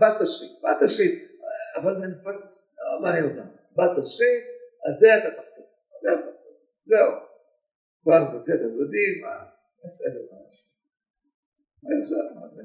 בת 0.00 0.22
תשחית, 0.22 0.62
בת 0.62 0.76
תשחית, 0.84 1.30
אבל 1.76 1.92
לא 1.92 3.00
מעניין 3.02 3.24
אותם, 3.24 3.48
בת 3.76 3.90
תשחית, 4.00 4.44
על 4.84 4.94
זה 4.94 5.08
אתה 5.18 5.42
תחתוך, 5.42 5.66
זהו, 6.86 7.10
כבר 8.02 8.34
בסדר, 8.34 8.68
יודעים, 8.80 9.14
בסדר, 9.84 10.20
מה 11.82 12.00
עכשיו, 12.00 12.40
מה 12.40 12.46
זה? 12.46 12.62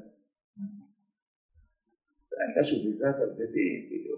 הייתה 2.46 2.64
שהוא 2.64 2.84
ביזה 2.84 3.10
את 3.10 3.14
הבגדים, 3.14 3.88
כאילו, 3.88 4.16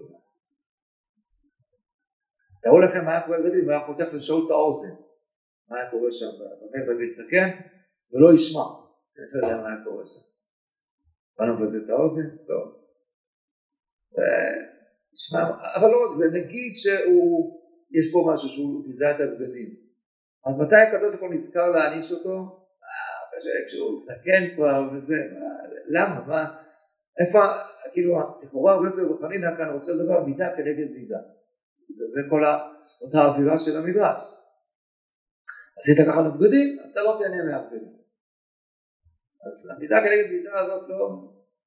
תראו 2.61 2.79
לכם 2.79 3.05
מה 3.05 3.11
היה 3.11 3.25
קורה 3.25 3.37
לבגדים, 3.37 3.63
הוא 3.63 3.71
היה 3.71 3.85
חותך 3.85 4.13
לשאול 4.13 4.45
את 4.45 4.51
האוזן, 4.51 5.03
מה 5.69 5.77
היה 5.77 5.91
קורה 5.91 6.11
שם, 6.11 6.25
ולהסתכן 6.87 7.47
ולא 8.11 8.33
ישמע. 8.33 8.78
איך 9.21 9.43
יודע 9.43 9.57
מה 9.57 9.83
קורה 9.83 10.03
שם. 10.05 10.25
באנו 11.37 11.59
מבזה 11.59 11.77
את 11.85 11.89
האוזן, 11.89 12.29
טוב. 12.47 12.79
תשמע, 15.13 15.41
אבל 15.75 15.87
לא 15.87 15.97
רק 16.05 16.15
זה, 16.17 16.25
נגיד 16.39 16.71
שהוא, 16.75 17.61
יש 17.91 18.11
פה 18.13 18.31
משהו 18.33 18.49
שהוא 18.49 18.83
ביזה 18.87 19.11
את 19.11 19.19
הבגדים. 19.19 19.69
אז 20.45 20.59
מתי 20.59 20.75
הקדוש 20.75 21.09
ברוך 21.15 21.21
הוא 21.21 21.33
נזכר 21.33 21.69
להעניש 21.69 22.11
אותו? 22.11 22.35
אה, 22.35 23.67
כשהוא 23.67 23.95
מסכן 23.95 24.55
כבר 24.55 24.89
וזה, 24.93 25.15
למה, 25.87 26.25
מה, 26.27 26.55
איפה, 27.19 27.39
כאילו, 27.93 28.19
לכאורה 28.43 28.73
הרבה 28.73 28.87
יוסף 28.87 29.03
בחנינא 29.11 29.57
כאן 29.57 29.69
רוצה 29.73 29.91
לדבר 29.91 30.23
מידה 30.23 30.47
כנגד 30.55 30.91
מידה. 30.91 31.17
זה, 31.89 32.05
זה 32.05 32.29
כל 32.29 32.43
אותה 33.01 33.21
האווירה 33.21 33.59
של 33.59 33.77
המדרש. 33.77 34.21
עשית 35.77 36.07
ככה 36.07 36.21
לבגדים, 36.21 36.79
אז 36.83 36.91
אתה 36.91 37.01
לא 37.01 37.19
תהנה 37.19 37.43
מהבגדים. 37.43 37.98
אז 39.45 39.55
המידה 39.77 39.95
כנגד 40.03 40.31
מידה 40.31 40.59
הזאת 40.59 40.89
לא 40.89 41.09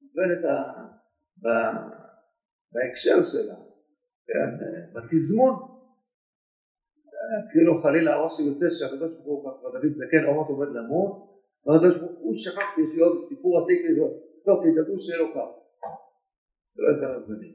מובנת 0.00 0.44
בהקשר 2.72 3.24
שלה, 3.32 3.54
כן, 4.26 4.50
בתזמון. 4.92 5.72
כאילו 7.52 7.82
חלילה 7.82 8.14
הראש 8.14 8.40
יוצא 8.40 8.66
שהקדוש 8.70 9.12
ברוך 9.24 9.44
הוא 9.44 9.70
דוד 9.70 9.92
זקן 9.92 10.24
עומד 10.24 10.48
עומד 10.48 10.68
למות, 10.68 11.12
והקדוש 11.66 12.00
ברוך 12.00 12.18
הוא 12.18 12.34
שכחתי 12.36 12.80
יש 12.80 12.90
לי 12.94 13.18
סיפור 13.18 13.62
עתיק 13.62 13.80
לזה, 13.86 14.00
טוב 14.44 14.60
תדאגו 14.64 14.98
שיהיה 14.98 15.18
לו 15.18 15.28
כך. 15.34 15.50
זה 16.74 16.82
לא 16.82 16.88
יותר 16.88 17.18
מבנים. 17.18 17.54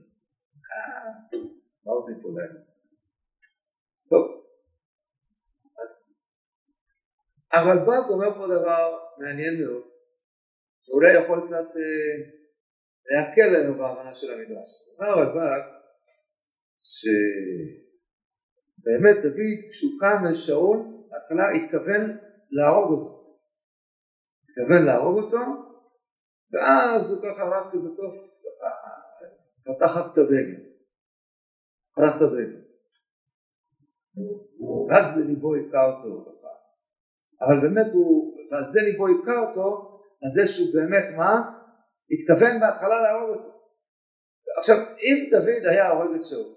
מה 1.86 1.92
עושים 1.94 2.16
פה 2.24 2.30
להם? 2.40 2.58
טוב. 4.10 4.44
אז 5.82 5.92
הרלב"ג 7.52 8.10
אומר 8.10 8.34
פה 8.38 8.46
דבר 8.48 9.00
מעניין 9.18 9.54
מאוד. 9.62 9.84
שאולי 10.88 11.14
יכול 11.14 11.42
קצת 11.46 11.68
אה, 11.76 12.16
להקל 13.12 13.48
לנו 13.58 13.78
בהבנה 13.78 14.14
של 14.14 14.28
המדרש. 14.34 14.70
אומר 15.00 15.10
הרלב"ג 15.10 15.62
שבאמת 18.80 19.18
דוד 19.24 19.58
כשהוא 19.72 19.92
קם 20.00 20.20
אל 20.28 20.36
שאול 20.36 20.78
בהתחלה 21.10 21.46
התכוון 21.56 22.18
להרוג 22.52 22.90
אותו. 22.92 23.12
התכוון 24.44 24.86
להרוג 24.86 25.18
אותו 25.24 25.44
ואז 26.52 27.02
הוא 27.12 27.20
ככה 27.24 27.44
רק 27.44 27.74
בסוף 27.86 28.16
פתח 29.66 29.98
רק 29.98 30.14
את 30.14 30.18
הבגד. 30.18 30.60
לדבר 31.98 32.38
עם 32.38 32.52
זה. 32.52 32.68
ואז 34.90 35.30
ליבו 35.30 35.54
היכה 35.54 35.86
אותו 35.86 36.38
אבל 37.42 37.62
באמת 37.62 37.94
הוא, 37.94 38.38
ועל 38.52 38.68
זה 38.68 38.80
ליבו 38.82 39.08
היכה 39.08 39.40
אותו, 39.40 39.97
על 40.24 40.30
זה 40.36 40.48
שהוא 40.48 40.68
באמת 40.76 41.08
מה? 41.18 41.34
התכוון 42.12 42.60
בהתחלה 42.60 43.02
להרוג 43.02 43.30
אותו. 43.38 43.58
עכשיו 44.58 44.76
אם 44.78 45.30
דוד 45.32 45.64
היה 45.72 45.90
הורג 45.90 46.16
את 46.16 46.26
שאול, 46.26 46.56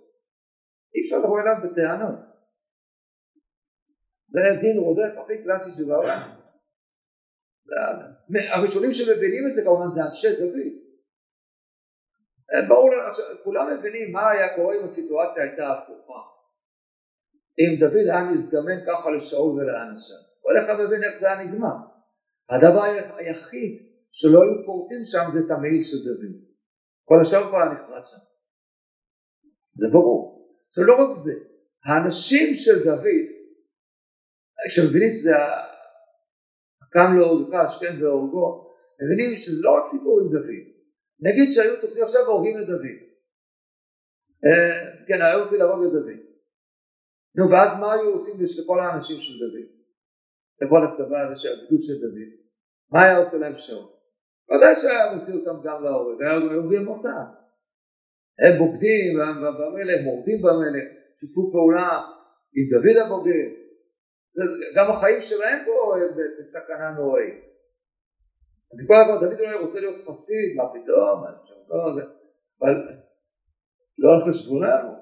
אי 0.95 1.01
אפשר 1.05 1.19
לבוא 1.19 1.41
אליו 1.41 1.57
בטענות. 1.63 2.21
זה 4.29 4.41
דין 4.61 4.79
רודף 4.79 5.13
הכי 5.19 5.43
קלאסי 5.43 5.71
שבעולם. 5.71 6.21
הראשונים 8.53 8.93
שמבינים 8.93 9.49
את 9.49 9.55
זה 9.55 9.63
כמובן 9.65 9.91
זה 9.95 10.01
אנשי 10.03 10.29
דוד. 10.41 10.71
ברור, 12.69 12.91
כולם 13.45 13.79
מבינים 13.79 14.13
מה 14.13 14.31
היה 14.31 14.57
קורה 14.57 14.75
אם 14.81 14.85
הסיטואציה 14.85 15.43
הייתה 15.43 15.73
הפוכה. 15.73 16.21
אם 17.61 17.81
דוד 17.81 18.07
היה 18.11 18.31
מזדמן 18.31 18.81
ככה 18.87 19.11
לשאול 19.11 19.51
ולאנשיו. 19.51 20.17
כל 20.43 20.55
אחד 20.59 20.75
מבין 20.85 21.05
איך 21.05 21.19
זה 21.19 21.33
היה 21.33 21.45
נגמר. 21.45 21.90
הדבר 22.51 22.83
היחיד 23.17 23.73
שלא 24.13 24.39
היו 24.43 24.67
פורטים 24.67 25.03
שם 25.05 25.25
זה 25.33 25.39
את 25.47 25.51
המעיל 25.51 25.83
של 25.83 25.99
דוד. 26.07 26.35
כל 27.05 27.21
השאר 27.21 27.49
כבר 27.49 27.65
נחרט 27.65 28.07
שם. 28.07 28.23
זה 29.75 29.87
ברור. 29.93 30.21
עכשיו 30.69 30.85
לא 30.85 30.95
רק 31.03 31.17
זה, 31.25 31.33
האנשים 31.85 32.55
של 32.55 32.85
דוד, 32.85 33.27
כשמבינים 34.69 35.11
שזה 35.15 35.35
הקם 36.83 37.19
להורגך, 37.19 37.55
השכם 37.55 38.03
והורגו, 38.03 38.75
מבינים 39.01 39.39
שזה 39.39 39.61
לא 39.67 39.79
רק 39.79 39.85
סיפור 39.85 40.21
עם 40.21 40.29
דוד. 40.35 40.63
נגיד 41.21 41.53
שהיו 41.53 41.81
תופסים 41.81 42.05
עכשיו 42.05 42.21
והורגים 42.27 42.59
את 42.61 42.67
דוד. 42.67 42.99
אה, 44.45 45.07
כן, 45.09 45.23
היו 45.23 45.39
עושים 45.39 45.59
להרוג 45.59 45.85
את 45.87 45.93
דוד. 45.93 46.21
נו, 47.37 47.51
ואז 47.51 47.81
מה 47.81 47.93
היו 47.93 48.11
עושים 48.13 48.35
לכל 48.65 48.81
האנשים 48.81 49.21
של 49.21 49.33
דוד? 49.39 49.69
לכל 50.63 50.81
הצבא 50.87 51.19
הזה 51.21 51.41
של 51.43 51.49
הגדוד 51.53 51.83
של 51.83 51.97
דוד? 52.01 52.40
מה 52.93 53.03
היה 53.03 53.19
עושה 53.19 53.39
להם 53.39 53.57
שאול? 53.57 53.87
ודאי 54.51 54.75
שהיה 54.75 55.15
מוציא 55.15 55.35
אותם 55.35 55.61
גם 55.65 55.85
להורג, 55.85 56.23
היה 56.23 56.35
הורגים 56.35 56.89
אותם. 56.89 57.25
הם 58.43 58.59
בוגדים 58.59 59.19
במלך, 59.59 59.99
מורדים 60.05 60.43
במלך, 60.43 60.85
שיתפו 61.17 61.53
פעולה 61.53 61.91
עם 62.57 62.65
דוד 62.73 62.97
הבוגד. 63.07 63.51
גם 64.77 64.91
החיים 64.91 65.21
שלהם 65.21 65.65
פה 65.67 65.97
הם 65.97 66.17
בסכנה 66.39 66.91
נוראית. 66.91 67.45
אז 68.73 68.89
כל 68.89 68.95
הזמן 68.95 69.29
דוד 69.29 69.41
אולי 69.41 69.55
רוצה 69.55 69.81
להיות 69.81 70.09
חסיד, 70.09 70.57
מה 70.57 70.65
פתאום, 70.69 71.25
אבל 72.61 72.75
לא 73.99 74.09
על 74.15 74.31
חשבוננו. 74.31 74.93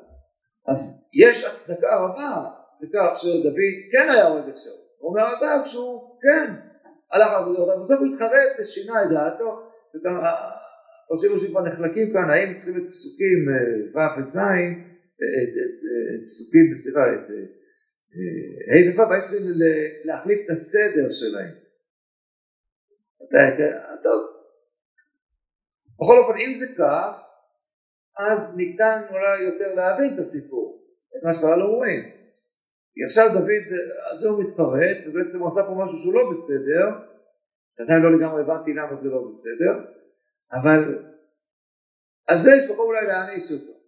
אז 0.68 1.11
יש 1.14 1.45
הצדקה 1.45 1.97
רבה 1.97 2.50
לכך 2.80 3.21
שדוד 3.21 3.54
כן 3.92 4.09
היה 4.11 4.26
הורג 4.26 4.49
את. 4.49 4.57
הוא 4.99 5.11
אומר 5.11 5.23
אדם 5.38 5.64
שהוא 5.64 6.18
כן 6.23 6.68
הלך 7.12 7.33
לעשות 7.33 7.61
את 7.61 7.67
זה, 7.67 7.83
בסוף 7.83 7.99
הוא 8.00 8.09
התחרט 8.15 8.50
ושינה 8.59 9.05
את 9.05 9.09
דעתו, 9.11 9.50
וגם 9.95 10.15
חושבים 11.09 11.38
שכבר 11.38 11.61
נחלקים 11.61 12.12
כאן, 12.12 12.31
האם 12.31 12.55
צריכים 12.55 12.85
את 12.85 12.91
פסוקים 12.91 13.38
ו' 13.95 14.19
וז', 14.19 14.38
את 16.15 16.27
פסוקים, 16.29 16.75
סליחה, 16.75 17.05
את 17.15 17.31
ה' 18.71 18.97
וו', 18.97 19.12
האם 19.12 19.23
צריכים 19.23 19.47
להחליף 20.05 20.41
את 20.45 20.50
הסדר 20.50 21.11
שלהם. 21.11 21.55
טוב. 24.03 24.21
בכל 26.00 26.19
אופן, 26.19 26.38
אם 26.47 26.53
זה 26.53 26.67
כך, 26.79 27.12
אז 28.19 28.57
ניתן 28.57 29.02
אולי 29.11 29.43
יותר 29.43 29.75
להבין 29.75 30.15
את 30.15 30.19
הסיפור, 30.19 30.82
את 31.17 31.25
מה 31.25 31.32
שקרה 31.32 31.56
לאורים. 31.56 32.02
כי 32.95 33.04
עכשיו 33.04 33.26
דוד, 33.32 33.67
על 34.11 34.17
זה 34.17 34.28
הוא 34.28 34.43
מתפרט, 34.43 34.99
ובעצם 35.06 35.39
הוא 35.39 35.49
עשה 35.49 35.61
פה 35.67 35.85
משהו 35.85 35.97
שהוא 35.97 36.15
לא 36.15 36.21
בסדר, 36.30 37.07
שעדיין 37.78 38.02
לא 38.02 38.19
לגמרי 38.19 38.43
הבנתי 38.43 38.73
למה 38.73 38.95
זה 38.95 39.08
לא 39.10 39.28
בסדר, 39.28 39.93
אבל 40.52 41.08
על 42.26 42.41
זה 42.41 42.50
יש 42.50 42.71
מקום 42.71 42.86
אולי 42.86 43.06
להעניש 43.06 43.52
אותו. 43.52 43.78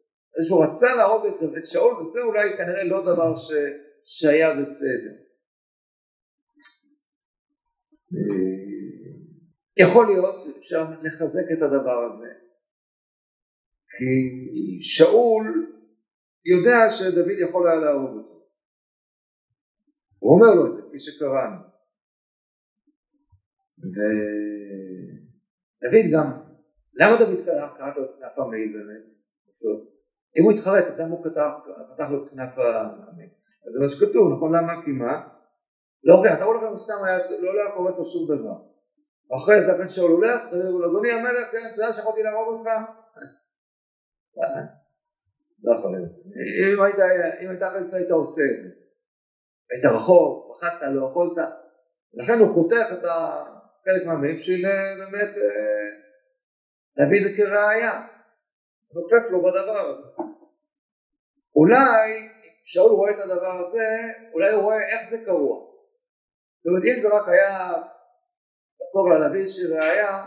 שהוא 0.47 0.65
רצה 0.65 0.97
להרוג 0.97 1.27
את 1.59 1.67
שאול, 1.67 1.95
וזה 1.95 2.23
אולי 2.23 2.57
כנראה 2.57 2.85
לא 2.85 3.01
דבר 3.03 3.37
ש, 3.37 3.53
שהיה 4.05 4.49
בסדר. 4.61 5.15
יכול 9.77 10.07
להיות 10.07 10.35
שאפשר 10.45 10.83
לחזק 11.03 11.53
את 11.53 11.63
הדבר 11.63 12.09
הזה. 12.11 12.29
כי 13.97 14.83
שאול 14.83 15.73
יודע 16.45 16.91
שדוד 16.91 17.27
יכול 17.49 17.69
היה 17.69 17.81
להרוג 17.81 18.19
אותו. 18.19 18.47
הוא 20.19 20.35
אומר 20.35 20.55
לו 20.55 20.67
את 20.67 20.73
זה, 20.73 20.83
כפי 20.89 20.99
שקראנו. 20.99 21.70
ודוד 25.83 26.07
גם, 26.13 26.29
למה 26.95 27.17
דוד 27.19 27.45
קראת 27.45 27.97
לו 27.97 28.05
את 28.05 28.11
כנף 28.19 28.39
המעיל 28.39 28.73
באמת? 28.73 29.07
בסוף? 29.49 29.79
אם 30.39 30.45
הוא 30.45 30.53
התחרט, 30.53 30.85
אז 30.85 31.01
למה 31.01 31.11
הוא 31.11 31.25
פתח 31.95 32.11
לו 32.11 32.25
את 32.25 32.31
כנף 32.31 32.59
המעיל? 32.59 33.31
אז 33.67 33.73
זה 33.73 33.81
מה 33.83 33.89
שכתוב, 33.89 34.33
נכון? 34.33 34.55
למה? 34.57 34.73
כי 34.85 34.91
מה? 34.91 35.29
לא 36.05 36.23
אתה 36.35 36.45
רואה 36.45 36.57
לכם 36.57 36.79
סתם 36.79 37.05
היה, 37.05 37.19
לא 37.41 37.51
היה 37.53 37.71
קורה 37.77 37.93
פה 37.93 38.03
שום 38.05 38.37
דבר. 38.37 38.57
אחרי 39.37 39.63
זה 39.63 39.73
הבן 39.73 39.89
שאול 39.89 40.11
הולך, 40.11 40.41
אדוני 40.89 41.13
המלך, 41.13 41.51
כן, 41.53 41.59
אתה 41.73 41.83
יודע 41.83 41.93
שיכולתי 41.93 42.23
להרוג 42.23 42.49
אותך? 42.49 42.71
לא 45.65 45.79
יכול 45.79 45.93
להיות. 45.93 46.11
אם 47.43 47.51
הייתה 47.51 47.69
אחרי 47.69 47.85
זה 47.85 47.97
היית 47.97 48.11
עושה 48.11 48.43
את 48.53 48.59
זה. 48.61 48.69
היית 49.71 49.95
רחוק, 49.95 50.57
פחדת, 50.57 50.83
לא 50.95 51.07
יכולת. 51.11 51.49
לכן 52.15 52.39
הוא 52.39 52.55
חותך 52.55 52.87
את 52.93 53.05
החלק 53.81 54.07
מהמילים 54.07 54.37
בשביל 54.37 54.67
באמת 54.99 55.37
אה, 55.37 55.89
להביא 56.97 57.19
את 57.19 57.25
זה 57.25 57.37
כראיה. 57.37 57.93
נופף 58.95 59.31
לו 59.31 59.39
בדבר 59.43 59.91
הזה. 59.91 60.09
אולי 61.57 62.29
כשאול 62.65 62.91
רואה 62.91 63.11
את 63.11 63.19
הדבר 63.25 63.61
הזה, 63.61 63.89
אולי 64.33 64.53
הוא 64.53 64.63
רואה 64.63 64.77
איך 64.77 65.11
זה 65.11 65.17
קרוע. 65.25 65.57
זאת 66.63 66.67
אומרת 66.69 66.85
אם 66.85 67.01
זה 67.01 67.09
רק 67.17 67.29
היה 67.29 67.73
לחזור 68.81 69.11
לה 69.11 69.19
להביא 69.19 69.41
איזושהי 69.41 69.79
ראייה, 69.79 70.27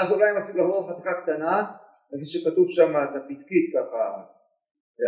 אז 0.00 0.12
אולי 0.12 0.32
מספיק 0.36 0.56
לחזור 0.56 0.90
חתיכה 0.90 1.22
קטנה, 1.22 1.72
לפי 2.12 2.24
שכתוב 2.24 2.66
שם 2.68 2.90
את 3.04 3.12
הפתקית 3.16 3.66
ככה, 3.74 4.04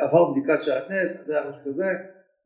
עבר 0.05 0.23
בדיקת 0.31 0.61
שעטנז, 0.64 1.11
אתה 1.14 1.31
יודע, 1.31 1.49
משהו 1.49 1.62
כזה, 1.66 1.90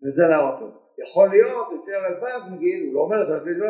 וזה 0.02 0.24
להראות 0.30 0.60
לו. 0.60 0.68
יכול 1.02 1.28
להיות, 1.28 1.66
לפי 1.74 1.94
הרלב"ג 1.94 2.52
נגיד, 2.54 2.78
הוא 2.86 2.94
לא 2.94 3.00
אומר 3.00 3.22
את 3.22 3.26
זה, 3.26 3.36
לפי 3.36 3.54
זה, 3.58 3.66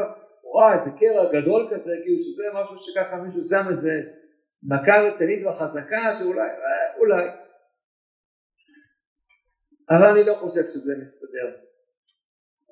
וואי, 0.54 0.78
איזה 0.78 0.90
קרע 1.00 1.24
גדול 1.34 1.62
כזה, 1.70 1.92
כאילו 2.02 2.18
שזה 2.22 2.44
משהו 2.54 2.78
שככה 2.78 3.16
מישהו 3.16 3.42
שם 3.42 3.70
איזה 3.70 3.94
מכה 4.62 4.96
רצינית 5.06 5.46
וחזקה, 5.46 6.12
שאולי, 6.12 6.40
אה, 6.40 6.96
אולי. 6.98 7.24
אבל 9.90 10.06
אני 10.12 10.24
לא 10.24 10.34
חושב 10.40 10.62
שזה 10.62 10.92
מסתדר. 11.02 11.48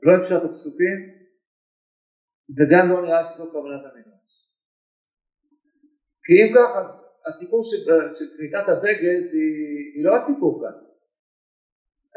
לא 0.03 0.13
אפשר 0.23 0.37
את 0.37 0.51
הפסוקים, 0.51 0.99
וגם 2.57 2.89
לא 2.91 3.03
נראה 3.03 3.27
שזו 3.27 3.51
כוונת 3.53 3.85
המדרש. 3.85 4.33
כי 6.25 6.33
אם 6.43 6.49
כך, 6.55 6.71
אז 6.81 6.91
הסיפור 7.27 7.65
של, 7.65 7.77
של 8.19 8.37
קריטת 8.37 8.69
הבגד 8.69 9.23
היא, 9.33 9.93
היא 9.95 10.05
לא 10.05 10.17
הסיפור 10.17 10.63
כאן. 10.63 10.77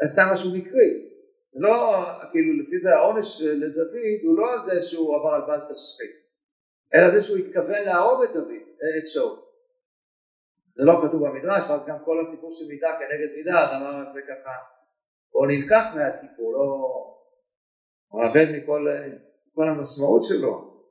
זה 0.02 0.12
סתם 0.12 0.26
משהו 0.32 0.50
מקרי. 0.58 1.15
זה 1.46 1.66
לא, 1.66 2.04
כאילו, 2.32 2.62
לפי 2.62 2.78
זה 2.78 2.94
העונש 2.94 3.42
לדוד 3.42 3.94
הוא 4.24 4.38
לא 4.38 4.52
על 4.52 4.64
זה 4.64 4.82
שהוא 4.82 5.16
עבר 5.16 5.34
על 5.34 5.40
בל 5.40 5.72
תשחית, 5.72 6.16
אלא 6.94 7.10
זה 7.14 7.22
שהוא 7.22 7.38
התכוון 7.38 7.82
להרוג 7.84 8.24
את 8.24 8.30
דוד, 8.34 8.64
את 9.02 9.08
שאול. 9.08 9.36
זה 10.68 10.86
לא 10.86 10.92
כתוב 11.02 11.20
במדרש, 11.26 11.70
ואז 11.70 11.88
גם 11.88 11.96
כל 12.04 12.20
הסיפור 12.20 12.52
של 12.52 12.64
מידה 12.68 12.88
כנגד 12.98 13.30
מידה, 13.36 13.54
הדבר 13.64 14.02
הזה 14.06 14.20
ככה, 14.22 14.56
או 15.34 15.46
נלקח 15.46 15.84
מהסיפור, 15.94 16.52
לא 16.52 16.66
מאבד 18.14 18.46
מכל 18.56 18.86
כל 19.54 19.68
המשמעות 19.68 20.24
שלו. 20.24 20.82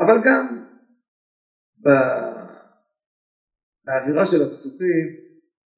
אבל 0.00 0.16
גם 0.26 0.64
באווירה 3.84 4.26
של 4.26 4.42
הפסוקים, 4.46 5.28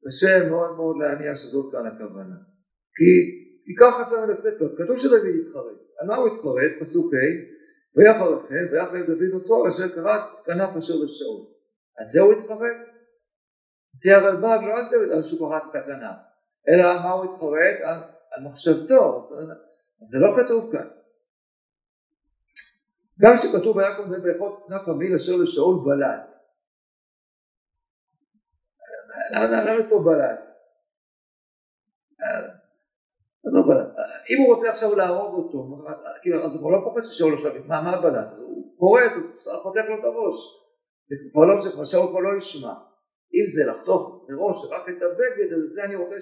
קשה 0.07 0.49
מאוד 0.51 0.77
מאוד 0.77 0.97
להניח 1.01 1.35
שזאת 1.35 1.73
כאן 1.73 1.87
הכוונה. 1.87 2.37
כי 2.97 3.40
כי 3.65 3.73
ככה 3.81 4.05
שם 4.05 4.31
הספר, 4.31 4.69
כתוב 4.79 4.97
שדוד 4.97 5.21
התחרט. 5.41 5.81
על 5.99 6.07
מה 6.07 6.17
הוא 6.17 6.27
התחרט? 6.27 6.81
פסוק 6.81 7.15
ה' 7.15 7.17
ויחר 7.97 8.31
לכם 8.31 8.65
ויחר 8.73 9.07
דוד 9.07 9.33
אותו 9.35 9.69
אשר 9.69 9.89
קראת 9.95 10.21
כנף 10.45 10.77
אשר 10.77 10.95
לשאול. 11.05 11.47
על 11.97 12.05
זה 12.05 12.21
הוא 12.21 12.33
התחרט? 12.33 12.89
לפי 13.95 14.13
הרלב"ג 14.13 14.59
לא 14.67 14.79
על 14.79 14.87
זה 14.87 14.97
על 15.15 15.23
שהוא 15.23 15.49
קראת 15.49 15.63
את 15.71 15.75
הכנף, 15.75 16.17
אלא 16.69 17.03
מה 17.03 17.11
הוא 17.11 17.25
התחרט? 17.25 17.77
על, 17.83 17.99
על 18.31 18.45
מחשבתו. 18.45 19.31
זה 20.01 20.19
לא 20.19 20.37
כתוב 20.37 20.73
כאן. 20.73 20.89
גם 23.21 23.37
שכתוב 23.37 23.77
ויקום 23.77 24.09
דוד 24.09 24.25
ויכול 24.25 24.53
כנף 24.69 24.89
המיל 24.89 25.15
אשר 25.15 25.33
לשאול 25.43 25.77
בלט. 25.85 26.35
למה 29.33 29.89
פה 29.91 30.03
בלט? 30.05 30.47
אם 34.31 34.39
הוא 34.43 34.55
רוצה 34.55 34.71
עכשיו 34.71 34.97
להרוג 34.97 35.35
אותו, 35.35 35.59
כאילו, 36.23 36.45
אז 36.45 36.53
הוא 36.53 36.61
כבר 36.61 36.71
לא 36.71 36.81
פוחד 36.85 37.05
ששאול 37.05 37.35
עכשיו, 37.35 37.53
מה, 37.69 37.83
מה 37.83 37.91
הבלט? 37.97 38.33
הוא 38.39 38.77
קורא, 38.79 39.01
הוא 39.03 39.63
חותך 39.63 39.85
לו 39.89 39.99
את 39.99 40.05
הראש. 40.05 40.39
כבר 41.33 41.45
לא 41.45 41.57
משנה, 41.57 41.85
שאול 41.85 42.09
כבר 42.11 42.21
לא 42.21 42.39
ישמע. 42.39 42.75
אם 43.37 43.47
זה 43.55 43.71
לחתוך 43.71 44.27
מראש 44.29 44.59
רק 44.73 44.89
את 44.89 45.03
הבגד, 45.03 45.53
אז 45.53 45.63
זה 45.75 45.85
אני 45.85 45.97
רוצה 45.97 46.15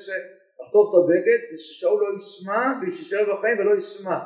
לחתוך 0.61 0.87
את 0.91 0.95
הבגד, 0.99 1.41
וששאול 1.55 2.01
לא 2.03 2.09
ישמע, 2.19 2.63
ושישאר 2.83 3.25
בחיים 3.35 3.59
ולא 3.59 3.77
ישמע. 3.77 4.19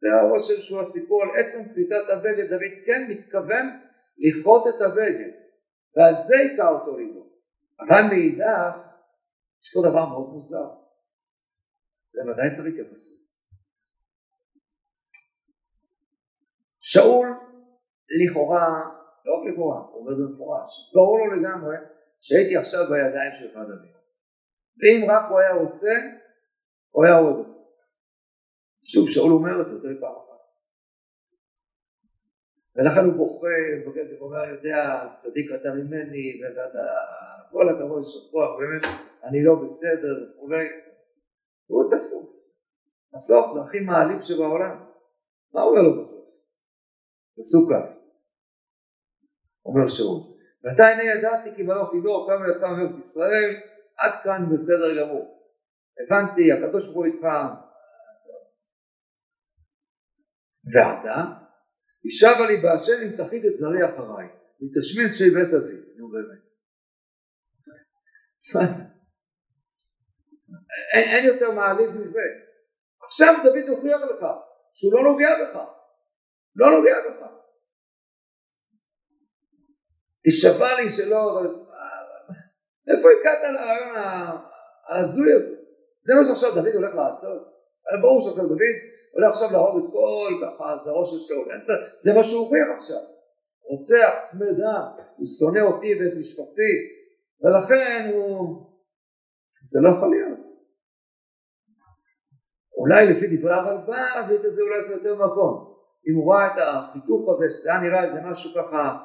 זה 0.00 0.08
הרושם 0.20 0.62
שהוא 0.62 0.80
הסיפור 0.80 1.22
על 1.22 1.28
עצם 1.40 1.74
קליטת 1.74 2.04
הבגד, 2.12 2.46
דוד 2.50 2.74
כן 2.86 3.06
מתכוון 3.10 3.66
לכרות 4.18 4.64
את 4.68 4.80
הבגד, 4.86 5.32
ועל 5.96 6.14
זה 6.14 6.36
היכה 6.38 6.68
אותו 6.68 6.96
ליבו. 6.96 7.26
אבל 7.80 8.02
מאידך, 8.02 8.76
יש 9.62 9.74
פה 9.74 9.80
דבר 9.90 10.06
מאוד 10.06 10.28
מוזר. 10.28 10.77
זה 12.08 12.20
ודאי 12.22 12.50
צריך 12.50 12.74
התייחסות. 12.74 13.28
שאול 16.80 17.28
לכאורה, 18.20 18.68
לא 19.24 19.52
לכאורה, 19.52 19.80
הוא 19.80 20.00
אומר 20.00 20.14
זה 20.14 20.24
מפורש, 20.34 20.92
ברור 20.94 21.18
לו 21.18 21.34
לגמרי 21.34 21.76
שהייתי 22.20 22.56
עכשיו 22.56 22.80
בידיים 22.90 23.32
שלך 23.38 23.54
דוד. 23.54 23.98
ואם 24.80 25.10
רק 25.10 25.30
הוא 25.30 25.38
היה 25.38 25.52
רוצה, 25.54 25.94
הוא 26.90 27.04
היה 27.04 27.18
אותי. 27.18 27.50
שוב, 28.84 29.08
שאול 29.10 29.32
אומר 29.32 29.60
את 29.60 29.66
זה 29.66 29.74
יותר 29.76 30.00
פעם 30.00 30.12
אחת. 30.12 30.28
ולכן 32.76 33.04
הוא 33.04 33.14
בוכה, 33.16 33.58
בכסף 33.86 34.20
אומר, 34.20 34.44
יודע, 34.44 35.08
צדיק 35.14 35.50
אתה 35.60 35.68
ממני, 35.74 36.40
ואתה, 36.42 36.80
כל 37.50 37.68
הכבוד, 37.68 38.02
יש 38.02 38.28
כוח, 38.30 38.50
באמת, 38.58 38.82
אני 39.24 39.44
לא 39.44 39.54
בסדר, 39.62 40.30
וכולי. 40.30 40.87
תראו 41.68 41.88
את 41.88 41.92
הסוף. 41.92 42.26
הסוף 43.14 43.46
זה 43.54 43.60
הכי 43.60 43.80
מעליב 43.80 44.20
שבעולם. 44.22 44.76
מה 45.54 45.62
אומר 45.62 45.82
לו 45.82 45.98
בסוף? 45.98 46.24
פסוק 47.38 47.72
כ'. 47.72 47.98
אומר 49.66 49.86
שאול. 49.86 50.18
ואתה 50.62 50.82
הנה 50.88 51.02
ידעתי 51.12 51.56
כי 51.56 51.62
בלוך 51.62 51.88
תדור 51.92 52.28
כמה 52.28 52.48
ידך 52.48 52.62
מארץ 52.62 52.98
ישראל, 52.98 53.50
עד 53.98 54.12
כאן 54.24 54.40
בסדר 54.52 54.90
גמור. 54.98 55.24
הבנתי, 56.00 56.52
הקדוש 56.52 56.84
ברוך 56.84 56.96
הוא 56.96 57.06
איתך. 57.06 57.24
ועתה, 60.74 61.24
ישבה 62.04 62.46
לי 62.48 62.56
בהשם 62.62 62.98
אם 63.04 63.16
תחית 63.16 63.44
את 63.44 63.54
זרי 63.54 63.84
אחריי, 63.88 64.28
ותשמין 64.60 65.06
את 65.08 65.14
שי 65.14 65.30
בית 65.30 65.54
אבי. 65.54 65.76
נו 65.96 66.08
באמת. 66.08 66.42
מה 68.54 68.66
זה? 68.66 68.97
אין, 70.94 71.08
אין 71.08 71.24
יותר 71.26 71.50
מעליב 71.50 71.90
מזה. 71.90 72.22
עכשיו 73.02 73.34
דוד 73.44 73.68
הוכיח 73.68 74.00
לך 74.02 74.26
שהוא 74.72 74.94
לא 74.94 75.02
נוגע 75.02 75.28
בך. 75.42 75.60
לא 76.56 76.70
נוגע 76.70 76.96
בך. 77.00 77.26
תשבע 80.26 80.74
לי 80.74 80.90
שלא... 80.90 81.42
איפה 82.88 83.08
הגעת 83.20 83.38
לרעיון 83.42 83.96
ההזוי 84.88 85.32
הזה? 85.32 85.56
זה 86.00 86.14
מה 86.14 86.24
שעכשיו 86.24 86.54
דוד 86.54 86.74
הולך 86.74 86.94
לעשות. 86.94 87.42
ברור 88.02 88.20
שעכשיו 88.20 88.46
דוד 88.48 88.76
הולך 89.12 89.28
עכשיו 89.28 89.48
להרוג 89.52 89.84
את 89.84 89.90
כל 89.92 90.32
ככה 90.42 90.76
זרעו 90.84 91.06
של 91.06 91.18
שאול. 91.18 91.48
זה 91.96 92.10
מה 92.16 92.24
שהוא 92.24 92.40
הוכיח 92.40 92.68
עכשיו. 92.76 93.02
רוצח, 93.62 94.10
צמא 94.24 94.52
דם, 94.52 94.86
הוא 95.16 95.26
שונא 95.38 95.62
אותי 95.68 95.90
ואת 95.94 96.14
משפחתי, 96.18 96.72
ולכן 97.42 98.10
הוא... 98.12 98.66
זה 99.70 99.80
לא 99.82 99.88
יכול 99.96 100.10
להיות. 100.10 100.27
אולי 102.88 103.12
לפי 103.12 103.36
דברי 103.36 103.52
הרלב"ד 103.52 104.32
לזה 104.44 104.62
אולי 104.62 104.84
קצת 104.84 104.92
יותר 104.92 105.14
מקום. 105.14 105.74
אם 106.08 106.14
הוא 106.14 106.32
ראה 106.32 106.46
את 106.46 106.52
החיתוך 106.58 107.30
הזה, 107.30 107.50
שזה 107.50 107.70
היה 107.72 107.80
נראה 107.80 108.04
איזה 108.04 108.20
משהו 108.24 108.50
ככה, 108.54 108.98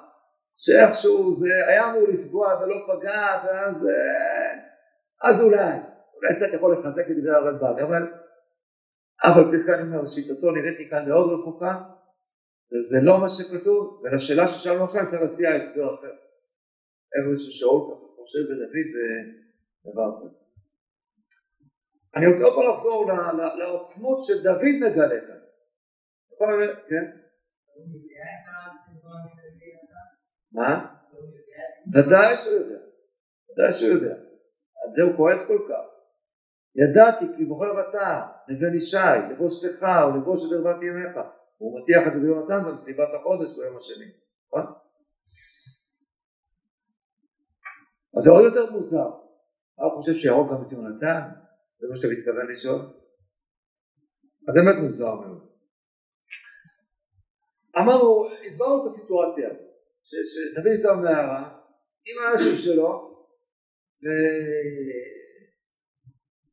שאיכשהו 0.58 1.36
זה 1.36 1.48
היה 1.68 1.92
אמור 1.92 2.08
לפגוע 2.08 2.48
ולא 2.62 2.76
פגע, 2.88 3.42
ואז 3.46 3.90
אה, 3.90 5.30
אז 5.30 5.44
אולי, 5.44 5.72
אולי 6.16 6.36
קצת 6.36 6.54
יכול 6.54 6.80
לחזק 6.80 7.04
את 7.12 7.16
דברי 7.18 7.36
הרלב"ד, 7.36 7.80
אבל 7.82 8.04
אף 9.26 9.38
על 9.38 9.52
פי 9.52 9.64
כן 9.66 9.74
אני 9.74 9.96
אומר, 9.96 10.06
שיטתו 10.06 10.52
נראית 10.52 10.80
לי 10.80 10.90
כאן 10.90 11.10
מאוד 11.10 11.40
רחוקה, 11.40 11.82
וזה 12.74 12.98
לא 13.04 13.20
מה 13.20 13.30
שכתוב, 13.30 14.02
ולשאלה 14.04 14.48
ששאלנו 14.48 14.84
עכשיו 14.84 15.04
צריך 15.08 15.22
להציע 15.22 15.56
הסבר 15.56 15.96
אחר. 15.96 16.14
איפה 17.16 17.36
ששאול 17.36 17.82
ככה 17.82 18.06
חושב 18.16 18.40
בדוד 18.40 18.72
ודבר 19.86 20.12
כזה. 20.22 20.43
אני 22.16 22.28
רוצה 22.28 22.44
עוד 22.44 22.56
פעם 22.56 22.72
לחזור 22.72 23.06
לעוצמות 23.60 24.20
שדוד 24.24 24.62
מגלה 24.82 25.20
כאן. 25.28 25.40
כן? 26.90 27.06
מה? 30.52 30.96
ודאי 31.94 32.38
שהוא 32.38 32.54
יודע, 32.54 32.80
ודאי 33.52 33.72
שהוא 33.72 33.90
יודע. 33.90 34.16
על 34.84 34.92
זה 34.92 35.04
הוא 35.04 35.18
כועס 35.18 35.48
כל 35.48 35.64
כך. 35.70 35.86
ידעתי 36.76 37.26
כי 37.38 37.46
בוחר 37.46 37.90
אתה, 37.90 38.22
לבן 38.48 38.76
ישי, 38.78 38.98
לבושתך 39.32 39.86
ולבוש 40.08 40.40
את 40.48 40.58
ערוות 40.58 40.84
ימיך. 40.84 41.16
הוא 41.58 41.80
מטיח 41.80 42.08
את 42.08 42.14
זה 42.14 42.20
ביונתן 42.20 42.70
במסיבת 42.70 43.10
החודש 43.20 43.60
ביום 43.60 43.78
השני, 43.78 44.12
נכון? 44.48 44.74
אז 48.18 48.24
זה 48.24 48.32
עוד 48.32 48.44
יותר 48.44 48.72
מוזר. 48.72 49.10
מה 49.78 49.86
הוא 49.86 49.92
חושב 50.02 50.14
שיהרוג 50.14 50.50
גם 50.50 50.62
את 50.68 50.72
יונתן? 50.72 51.43
זה 51.84 51.90
מה 51.90 51.96
שאתה 51.96 52.14
מתכוון 52.14 52.52
לשאול? 52.52 52.82
אז 54.48 54.54
באמת 54.56 54.76
מוזר 54.84 55.16
מאוד. 55.16 55.42
אמרנו, 57.78 58.28
הסברנו 58.46 58.82
את 58.82 58.88
הסיטואציה 58.88 59.50
הזאת, 59.50 59.76
שדוד 60.04 60.68
נמצא 60.68 60.94
במערה 60.96 61.42
עם 62.08 62.16
האנשים 62.24 62.56
שלו 62.58 62.90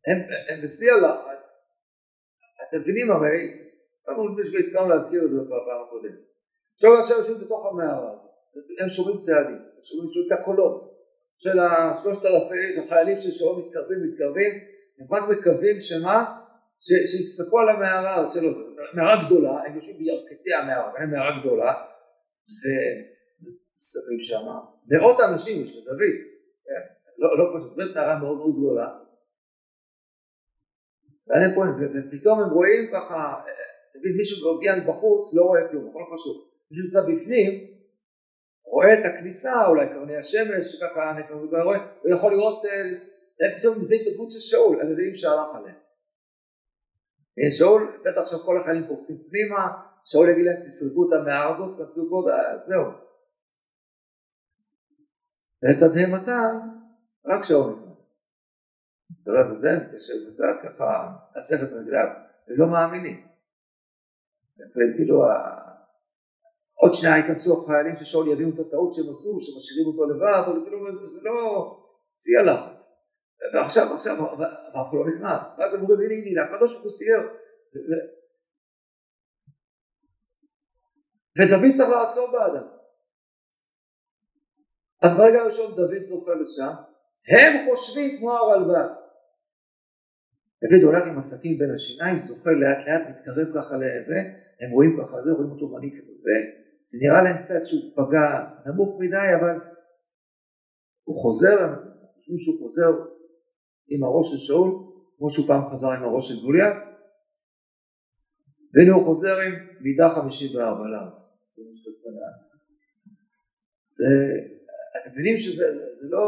והם 0.07 0.19
בשיא 0.63 0.93
הלחץ, 0.93 1.45
אתם 2.69 2.81
מבינים 2.81 3.11
הרי, 3.11 3.39
שמנו 4.05 4.39
לפני 4.39 4.63
שהסכמנו 4.63 4.89
להזכיר 4.89 5.25
את 5.25 5.31
זה 5.31 5.37
בפעם 5.41 5.83
הקודמת. 5.87 6.21
עכשיו 6.75 6.99
עכשיו 6.99 7.17
יושבים 7.19 7.41
בתוך 7.41 7.67
המערה 7.67 8.15
הזאת, 8.15 8.35
הם 8.83 8.91
שומעים 8.91 9.19
צעדים, 9.19 9.61
הם 9.77 9.83
שומעים 9.83 10.11
את 10.27 10.33
הקולות 10.39 10.79
של 11.37 11.59
השלושת 11.59 12.25
אלפי 12.25 12.79
החיילים 12.81 13.19
שאול 13.19 13.57
מתקרבים 13.63 13.99
מתקרבים 14.09 14.53
הם 15.01 15.07
רק 15.11 15.23
מקווים 15.39 15.81
שמה? 15.81 16.41
שיפסקו 16.81 17.59
על 17.61 17.69
המערה, 17.69 18.31
שלא, 18.31 18.53
זו 18.53 18.77
מערה 18.95 19.27
גדולה, 19.27 19.51
הם 19.67 19.75
יושבים 19.75 19.97
בירכתי 19.99 20.55
המערה, 20.55 20.91
אבל 20.91 21.07
מערה 21.07 21.41
גדולה, 21.41 21.73
ומסתכלים 22.61 24.21
שם, 24.21 24.47
מאות 24.87 25.21
אנשים 25.21 25.65
יש 25.65 25.77
לדוד, 25.77 26.17
כן? 26.65 26.83
לא, 27.19 27.39
לא 27.39 27.45
פשוט, 27.57 27.77
באמת 27.77 27.97
מערה 27.97 28.19
מאוד 28.19 28.37
מאוד 28.37 28.55
גדולה, 28.59 28.89
ופתאום 31.29 32.41
הם 32.41 32.51
רואים 32.51 32.91
ככה, 32.93 33.35
תגיד 33.95 34.17
מישהו 34.17 34.57
מגיע 34.57 34.73
מבחוץ 34.77 35.37
לא 35.37 35.43
רואה 35.43 35.69
כלום, 35.71 35.89
הכל 35.91 36.05
חשוב, 36.15 36.37
מישהו 36.71 36.85
נמצא 36.85 37.01
בפנים, 37.13 37.67
רואה 38.65 38.95
את 38.95 39.05
הכניסה, 39.05 39.67
אולי 39.67 39.87
קרני 39.89 40.17
השמש, 40.17 40.83
ככה, 40.83 41.15
הוא 42.03 42.11
יכול 42.11 42.33
לראות 42.33 42.65
אה, 42.65 43.10
פתאום 43.59 43.83
זה 43.83 43.95
התנדבות 43.95 44.31
של 44.31 44.39
שאול, 44.39 44.81
הנביאים 44.81 45.15
שהלך 45.15 45.49
עליהם. 45.55 45.77
אה, 47.39 47.51
שאול, 47.59 48.03
בטח 48.05 48.21
עכשיו 48.21 48.39
כל 48.39 48.61
החיילים 48.61 48.87
פורצים 48.89 49.17
פנימה, 49.31 49.83
שאול 50.05 50.29
יגיד 50.29 50.47
להם 50.47 50.63
תסרקו 50.63 51.09
את 51.09 51.13
המערה 51.21 51.55
הזאת, 51.55 51.79
כנסו 51.79 52.11
פה, 52.11 52.29
זהו. 52.63 52.85
לתדהמתם, 55.63 56.53
רק 57.27 57.45
שאול 57.45 57.73
נכנס. 57.73 58.25
אתה 59.23 59.31
רואה 59.31 59.51
בזה, 59.51 59.69
מתיישב 59.77 60.15
בצד 60.29 60.55
ככה, 60.63 61.09
אסף 61.39 61.57
את 61.65 61.73
רגליו, 61.73 62.07
הם 62.49 62.57
לא 62.59 62.67
מאמינים. 62.67 63.27
וכאילו, 64.71 65.25
עוד 66.75 66.95
שניה 66.95 67.17
ייכנסו 67.17 67.65
החיילים 67.65 67.97
ששאול 67.97 68.29
יבינו 68.29 68.51
את 68.55 68.67
הטעות 68.67 68.93
שהם 68.93 69.11
עשו, 69.11 69.41
שמשאירים 69.41 69.87
אותו 69.87 70.05
לבד, 70.05 70.43
אבל 70.47 70.65
כאילו 70.65 71.07
זה 71.07 71.29
לא 71.29 71.37
שיא 72.15 72.39
הלחץ. 72.39 73.00
ועכשיו, 73.55 73.95
עכשיו, 73.95 74.15
הרב 74.19 74.95
לא 74.95 75.05
נכנס, 75.15 75.59
ואז 75.59 75.75
הם 75.75 75.81
אומרים, 75.81 76.11
הנה, 76.11 76.15
הנה, 76.31 76.55
הקדוש 76.55 76.73
ברוך 76.73 76.85
הוא 76.85 76.93
סייר. 76.93 77.21
ודוד 81.39 81.75
צריך 81.77 81.91
לעצור 81.91 82.33
באדם. 82.33 82.67
אז 85.03 85.19
ברגע 85.19 85.41
הראשון 85.41 85.77
דוד 85.77 86.03
זוכה 86.03 86.33
לשם, 86.35 86.73
הם 87.29 87.67
חושבים 87.69 88.19
כמו 88.19 88.33
הרלב"ד. 88.33 88.91
דוד 90.63 90.83
הולך 90.83 91.07
עם 91.07 91.19
הסכין 91.19 91.59
בין 91.59 91.75
השיניים, 91.75 92.19
זוכה 92.19 92.51
לאט 92.51 92.87
לאט, 92.87 93.03
מתקרב 93.11 93.49
ככה 93.55 93.75
לזה, 93.77 94.19
הם 94.61 94.71
רואים 94.71 94.97
ככה 95.03 95.21
זה, 95.21 95.33
רואים 95.33 95.51
אותו 95.51 95.69
מניק 95.69 95.95
את 95.99 96.15
זה, 96.15 96.33
זה 96.83 96.99
נראה 97.03 97.23
להם 97.23 97.43
קצת 97.43 97.67
שהוא 97.67 97.93
פגע 97.97 98.27
נמוך 98.67 99.01
מדי, 99.01 99.35
אבל 99.41 99.57
הוא 101.05 101.23
חוזר, 101.23 101.75
חושבים 102.15 102.39
שהוא 102.39 102.59
חוזר 102.61 103.10
עם 103.91 104.05
הראש 104.05 104.31
של 104.31 104.39
שאול, 104.39 104.71
כמו 105.19 105.31
שהוא 105.31 105.47
פעם 105.47 105.71
חזר 105.73 105.91
עם 105.91 106.03
הראש 106.03 106.29
של 106.29 106.47
גוליית, 106.47 106.83
והנה 108.75 108.95
הוא 108.95 109.05
חוזר 109.05 109.41
עם 109.41 109.53
מידה 109.81 110.09
54 110.15 110.81
לארץ. 110.93 111.19
זה, 113.91 114.07
אתם 114.97 115.11
מבינים 115.13 115.39
שזה 115.39 115.65
זה 115.93 116.09
לא, 116.11 116.23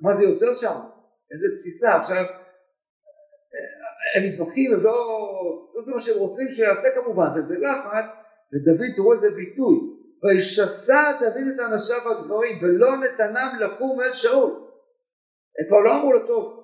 מה 0.00 0.12
זה 0.12 0.24
יוצר 0.24 0.54
שם? 0.54 0.78
איזה 1.32 1.48
תסיסה, 1.48 1.96
עכשיו 1.96 2.24
הם 4.16 4.28
מתווכחים, 4.28 4.74
הם 4.74 4.82
לא, 4.82 4.92
לא 5.74 5.82
זה 5.82 5.94
מה 5.94 6.00
שהם 6.00 6.18
רוצים 6.18 6.48
שיעשה 6.50 6.88
כמובן, 6.94 7.28
ובלחץ, 7.36 8.24
ודוד 8.52 8.86
תראו 8.96 9.12
איזה 9.12 9.30
ביטוי, 9.30 9.76
וישסע 10.22 11.12
דוד 11.20 11.54
את 11.54 11.60
אנשיו 11.72 12.12
הדברים 12.12 12.58
ולא 12.62 12.96
נתנם 12.96 13.58
לקום 13.60 14.00
אל 14.00 14.12
שאול. 14.12 14.50
הם 15.58 15.68
כבר 15.68 15.80
לא 15.80 15.96
אמרו 15.96 16.12
לו 16.12 16.26
טוב, 16.26 16.57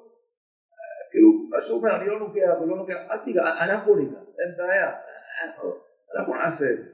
כאילו 1.15 1.31
מה 1.51 1.61
שהוא 1.61 1.79
אומר 1.79 1.97
אני 1.97 2.07
לא 2.07 2.19
נוגע 2.19 2.49
ולא 2.61 2.77
נוגע, 2.77 2.95
אל 3.11 3.19
תיגע, 3.25 3.43
אנחנו 3.65 3.97
ניגע, 3.97 4.21
אין 4.41 4.51
בעיה, 4.59 4.91
אנחנו 6.15 6.35
נעשה 6.35 6.65
את 6.73 6.79
זה. 6.83 6.91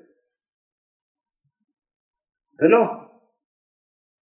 ולא, 2.61 2.83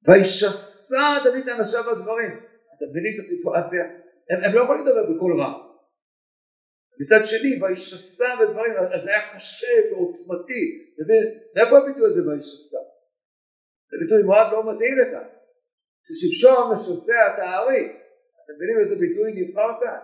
וישסע 0.08 1.08
דוד 1.24 1.50
אנשיו 1.50 1.90
הדברים, 1.92 2.32
אתם 2.74 2.86
מבינים 2.90 3.14
את 3.16 3.20
הסיטואציה? 3.20 3.84
הם, 4.30 4.44
הם 4.44 4.56
לא 4.56 4.64
יכולים 4.64 4.86
לדבר 4.86 5.04
בקול 5.16 5.42
רע. 5.42 5.54
מצד 7.02 7.22
שני, 7.26 7.52
וישסע 7.62 8.32
ודברים, 8.40 8.74
אז 8.96 9.04
זה 9.04 9.10
היה 9.10 9.36
קשה 9.36 9.74
ועוצמתי. 9.92 10.64
מאיפה 11.56 11.78
הביטוי 11.78 12.06
הזה 12.06 12.30
וישסע? 12.30 12.82
זה 13.90 13.98
ביטוי 14.04 14.24
מאוד 14.28 14.48
לא 14.52 14.74
מתאים 14.74 14.96
לכאן. 15.00 15.28
ששמשון 16.06 16.74
משסע 16.74 17.28
את 17.34 17.40
הארי. 17.40 18.01
אתם 18.52 18.60
מבינים 18.60 18.80
איזה 18.80 18.96
ביטוי 18.96 19.28
נבחר 19.38 19.72
כאן? 19.82 20.02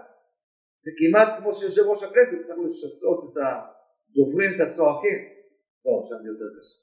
זה 0.83 0.91
כמעט 0.99 1.39
כמו 1.39 1.53
שיושב 1.53 1.81
ראש 1.81 2.03
הכנסת 2.03 2.45
צריך 2.45 2.59
לשסות 2.65 3.19
את 3.23 3.37
הדוברים, 3.43 4.49
את 4.55 4.59
הצועקים. 4.67 5.19
לא, 5.85 5.91
עכשיו 6.01 6.17
זה 6.23 6.29
יותר 6.29 6.49
קשה. 6.55 6.77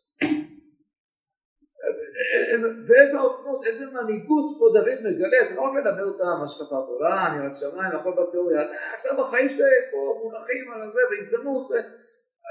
ואיזה 2.88 3.18
עוצמות, 3.18 3.60
איזה 3.66 3.84
מנהיגות 3.86 4.46
פה 4.58 4.66
דוד 4.74 4.98
מגלה, 5.06 5.44
זה 5.48 5.54
לא 5.56 5.60
רק 5.60 5.74
ללמד 5.74 6.02
אותם 6.02 6.42
השקפת 6.44 6.86
עולם, 6.88 7.28
יראת 7.36 7.56
שמיים, 7.56 7.92
הכל 7.96 8.12
בתיאוריה, 8.18 8.60
עכשיו 8.94 9.24
החיים 9.24 9.48
שלהם 9.48 9.84
פה 9.92 10.00
מונחים 10.22 10.72
על 10.72 10.92
זה, 10.92 11.00
והזדמנות, 11.10 11.70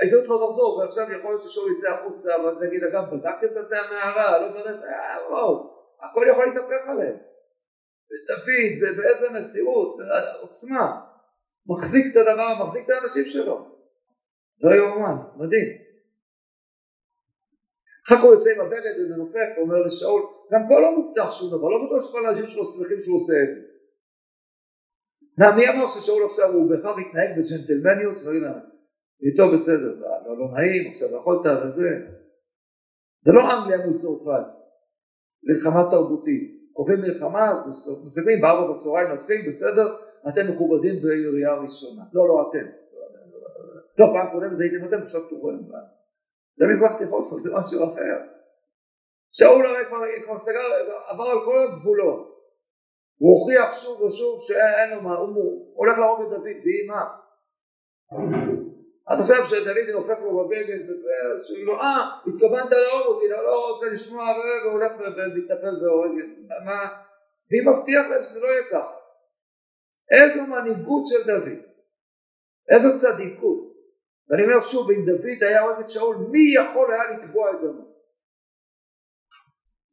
ההזדמנות 0.02 0.30
לא 0.30 0.48
תחזור, 0.48 0.78
ועכשיו 0.78 1.12
יכול 1.12 1.32
להיות 1.32 1.44
ששאול 1.44 1.72
יצא 1.72 1.90
החוצה, 1.94 2.32
ואז 2.42 2.58
נגיד, 2.62 2.84
אגב, 2.84 3.04
בדקתם 3.12 3.48
את 3.62 3.72
המערה, 3.72 4.40
לא 4.42 4.48
בדקתם, 4.48 4.88
וואו, 5.30 5.54
הכל 6.02 6.26
יכול 6.30 6.46
להתהפך 6.46 6.84
עליהם. 6.88 7.33
ודוד, 8.14 8.98
באיזה 8.98 9.28
מסירות, 9.38 9.98
עוצמה, 10.42 11.02
מחזיק 11.68 12.06
את 12.12 12.18
הדבר, 12.18 12.66
מחזיק 12.66 12.86
את 12.86 12.90
האנשים 12.90 13.26
שלו. 13.26 13.68
לא 14.62 14.76
יאומן, 14.76 15.16
מדהים. 15.36 15.68
אחר 18.08 18.16
כך 18.16 18.24
הוא 18.24 18.34
יוצא 18.34 18.50
עם 18.56 18.62
הבגד 18.62 18.96
ומנופף 19.00 19.58
ואומר 19.58 19.82
לשאול, 19.88 20.22
גם 20.52 20.62
פה 20.70 20.80
לא 20.80 20.96
מובטח 20.98 21.32
שום 21.32 21.50
דבר, 21.58 21.70
לא 21.70 21.86
בטוח 21.86 22.10
שכל 22.10 22.26
האנשים 22.26 22.48
שלו 22.48 22.66
שמחים 22.66 23.02
שהוא 23.02 23.18
עושה 23.18 23.34
את 23.44 23.52
זה. 23.52 23.62
מי 25.56 25.70
אמר 25.70 25.88
ששאול 25.88 26.24
עכשיו 26.26 26.54
הוא 26.54 26.70
בהכרח 26.70 26.96
יתנהג 27.00 27.30
בג'נטלמניות 27.38 28.18
והנה, 28.24 28.60
איתו 29.24 29.52
בסדר, 29.54 29.94
לא, 30.00 30.38
לא 30.38 30.46
נעים, 30.54 30.92
עכשיו 30.92 31.16
יכולת 31.18 31.66
וזה. 31.66 31.90
זה 33.20 33.34
לא 33.34 33.42
אנגליה 33.42 33.86
מול 33.86 33.98
צרפת, 33.98 34.46
מלחמה 35.44 35.88
תרבותית. 35.92 36.50
קובעים 36.74 37.02
מלחמה, 37.02 37.52
אז 37.52 38.02
מסתכלים 38.04 38.42
בארבע 38.42 38.74
בצהריים 38.74 39.12
נתחיל, 39.12 39.48
בסדר, 39.48 39.96
אתם 40.30 40.52
מכובדים 40.52 40.96
בירייה 41.02 41.54
ראשונה. 41.54 42.04
לא, 42.14 42.28
לא 42.28 42.50
אתם. 42.50 42.66
לא, 43.98 44.06
פעם 44.14 44.28
קודמת 44.32 44.60
הייתם 44.60 44.88
אתם, 44.88 45.04
עכשיו 45.04 45.22
בעיה. 45.42 45.84
זה 46.54 46.66
מזרח 46.68 46.98
תיכון, 46.98 47.40
זה 47.40 47.50
משהו 47.60 47.84
אחר. 47.84 48.18
שאול 49.32 49.66
הרי 49.66 49.86
כבר, 49.88 49.98
כבר 50.26 50.38
סגר, 50.38 50.60
עבר 51.08 51.24
על 51.24 51.38
כל 51.46 51.58
הגבולות. 51.60 52.30
הוא 53.18 53.40
הוכיח 53.40 53.74
שוב 53.74 54.02
ושוב 54.02 54.42
שאין 54.42 54.90
לו 54.96 55.02
מה, 55.02 55.16
הוא 55.18 55.74
הולך 55.76 55.98
להרוג 55.98 56.22
את 56.22 56.30
דוד, 56.30 56.44
ויהי 56.44 56.88
מה? 56.88 57.06
אתה 59.08 59.22
חושב 59.22 59.46
שדוד 59.46 59.90
נופף 59.94 60.20
לו 60.22 60.38
בבגד 60.38 60.90
וזה, 60.90 61.12
שהוא 61.40 61.68
לא, 61.68 61.82
אה, 61.82 62.20
התכוונת 62.28 62.72
להרוג 62.72 63.08
אותי, 63.08 63.28
לא, 63.28 63.44
לא 63.44 63.72
רוצה 63.72 63.86
לשמוע 63.86 64.24
והוא 64.24 64.72
הולך 64.72 64.92
ומתנפל 64.92 65.86
והורג, 65.86 66.12
מה? 66.66 66.82
מי 67.52 67.72
מבטיח 67.72 68.08
להם 68.10 68.24
שזה 68.24 68.40
לא 68.42 68.48
יהיה 68.48 68.64
ככה? 68.72 68.96
איזו 70.12 70.48
מנהיגות 70.48 71.04
של 71.08 71.28
דוד, 71.28 71.60
איזו 72.70 72.90
צדיקות. 73.00 73.64
ואני 74.30 74.44
אומר 74.44 74.62
שוב, 74.62 74.92
אם 74.92 75.06
דוד 75.06 75.44
היה 75.48 75.64
אוהב 75.64 75.80
את 75.80 75.90
שאול, 75.90 76.16
מי 76.32 76.40
יכול 76.56 76.94
היה 76.94 77.04
לתבוע 77.04 77.52
את 77.52 77.56
דמו? 77.62 77.94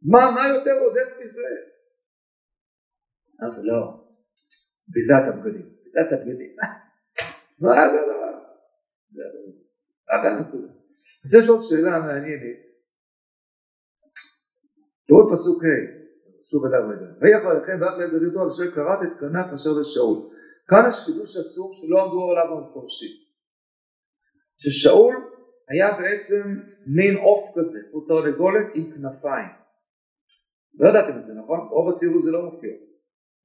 מה, 0.02 0.30
מה 0.30 0.48
יותר 0.48 0.76
עודף 0.80 1.18
מזה? 1.20 1.48
אז 3.46 3.66
לא, 3.68 4.04
ביזת 4.88 5.22
הבגדים, 5.28 5.66
ביזת 5.84 6.12
הבגדים, 6.12 6.56
מה 7.60 7.74
זה 7.92 8.00
הדבר. 8.00 8.29
אני 9.10 10.40
רוצה 11.24 11.38
לשאול 11.38 11.58
שאלה 11.62 11.98
מעניינת. 11.98 12.62
תראו 15.06 15.32
פסוק 15.32 15.64
ה', 15.64 16.00
שוב 16.50 16.62
אליו 16.66 16.82
רגע. 16.90 17.08
ויהי 17.20 17.36
אחריכם 17.38 17.76
ואף 17.80 17.94
לדודו 17.98 18.42
על 18.42 18.48
אשר 18.48 18.74
קראת 18.74 19.00
את 19.02 19.20
כנף 19.20 19.46
אשר 19.54 19.70
לשאול. 19.80 20.18
כאן 20.68 20.82
יש 20.88 20.96
חידוש 21.06 21.36
עצום 21.36 21.70
שלא 21.74 22.02
עמדו 22.02 22.30
עליו 22.30 22.58
המפורשים. 22.58 23.14
ששאול 24.62 25.14
היה 25.70 25.88
בעצם 26.00 26.44
מין 26.96 27.16
עוף 27.16 27.44
כזה, 27.58 27.78
הוא 27.92 28.08
תרנגולת 28.08 28.66
עם 28.74 28.84
כנפיים. 28.92 29.52
לא 30.78 30.88
ידעתם 30.88 31.18
את 31.18 31.24
זה 31.24 31.32
נכון? 31.42 31.58
רוב 31.70 31.90
הציבור 31.90 32.22
זה 32.22 32.30
לא 32.30 32.42
מופיע. 32.42 32.74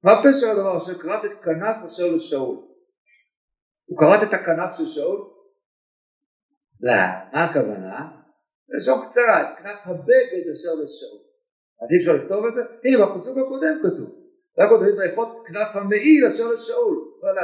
מה 0.04 0.12
פשר 0.22 0.46
הדבר 0.50 0.76
אשר 0.76 1.02
קראת 1.02 1.24
את 1.24 1.44
כנף 1.44 1.76
אשר 1.86 2.14
לשאול? 2.16 2.56
הוא 3.86 3.98
קראת 3.98 4.28
את 4.28 4.34
הכנף 4.34 4.76
של 4.78 4.86
שאול? 4.86 5.35
לא, 6.80 6.92
מה 7.32 7.44
הכוונה? 7.44 8.08
לשון 8.68 9.06
קצרה, 9.06 9.42
את 9.42 9.58
כנף 9.58 9.80
הבגד 9.84 10.44
אשר 10.54 10.74
לשאול. 10.84 11.20
אז 11.82 11.88
אי 11.92 11.98
אפשר 11.98 12.12
לכתוב 12.12 12.46
את 12.46 12.54
זה? 12.54 12.62
הנה 12.84 13.06
בפסוק 13.06 13.38
הקודם 13.38 13.78
כתוב. 13.82 14.10
רק 14.58 14.70
עוד 14.70 14.80
ויכות 14.98 15.44
כנף 15.46 15.76
המעיל 15.76 16.26
אשר 16.26 16.52
לשאול. 16.54 16.96
לא, 17.22 17.42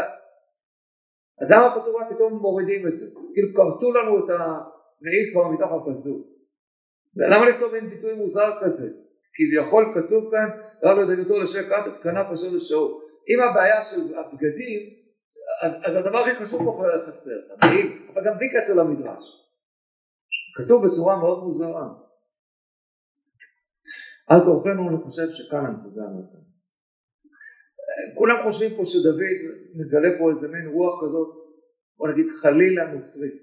אז 1.40 1.52
למה 1.52 1.66
הפסוק 1.66 2.00
רק 2.00 2.12
פתאום 2.12 2.32
מורידים 2.32 2.88
את 2.88 2.96
זה? 2.96 3.06
כאילו 3.34 3.48
כרתו 3.54 3.92
לנו 3.92 4.18
את 4.18 4.30
המעיל 4.30 5.24
כבר 5.32 5.48
מתוך 5.48 5.70
הפסוק. 5.72 6.26
למה 7.16 7.48
לכתוב 7.48 7.72
מין 7.72 7.90
ביטוי 7.90 8.14
מוזר 8.14 8.50
כזה? 8.62 8.88
כביכול 9.34 9.84
כתוב 9.94 10.30
כאן 10.30 10.48
רק 10.82 10.98
לדגתו 10.98 11.38
לשם 11.38 11.68
קראת 11.68 11.86
את 11.86 12.02
כנף 12.02 12.26
אשר 12.34 12.56
לשאול. 12.56 12.90
אם 13.30 13.50
הבעיה 13.50 13.82
של 13.82 14.18
הבגדים 14.18 15.01
אז, 15.62 15.82
אז 15.86 15.96
הדבר 15.96 16.18
הכי 16.18 16.44
חשוב 16.44 16.60
פה 16.64 16.84
חסר, 17.08 17.40
המעיל, 17.50 18.08
אבל 18.12 18.22
גם 18.26 18.38
בלי 18.38 18.48
קשר 18.56 18.72
למדרש. 18.82 19.24
כתוב 20.56 20.86
בצורה 20.86 21.16
מאוד 21.16 21.44
מוזרה. 21.44 21.88
על 24.26 24.40
כורחנו 24.44 24.88
אני 24.88 24.96
חושב 25.04 25.30
שכאן 25.30 25.66
הנקודה 25.66 26.02
המרכזית. 26.02 26.52
כולם 28.18 28.36
חושבים 28.44 28.76
פה 28.76 28.84
שדוד 28.84 29.20
מגלה 29.74 30.08
פה 30.18 30.30
איזה 30.30 30.48
מין 30.52 30.68
רוח 30.74 31.04
כזאת, 31.04 31.28
בוא 31.96 32.08
נגיד 32.08 32.26
חלילה 32.42 32.84
נוצרית. 32.84 33.42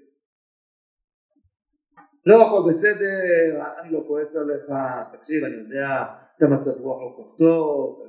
לא 2.26 2.34
הכל 2.34 2.68
בסדר, 2.68 3.18
אני 3.80 3.92
לא 3.92 4.04
כועס 4.08 4.36
עליך, 4.36 4.64
תקשיב 5.12 5.44
אני 5.44 5.54
יודע, 5.54 6.04
אתה 6.36 6.46
מצב 6.46 6.80
רוח 6.80 7.00
לא 7.02 7.16
כל 7.16 7.38
טוב, 7.38 8.02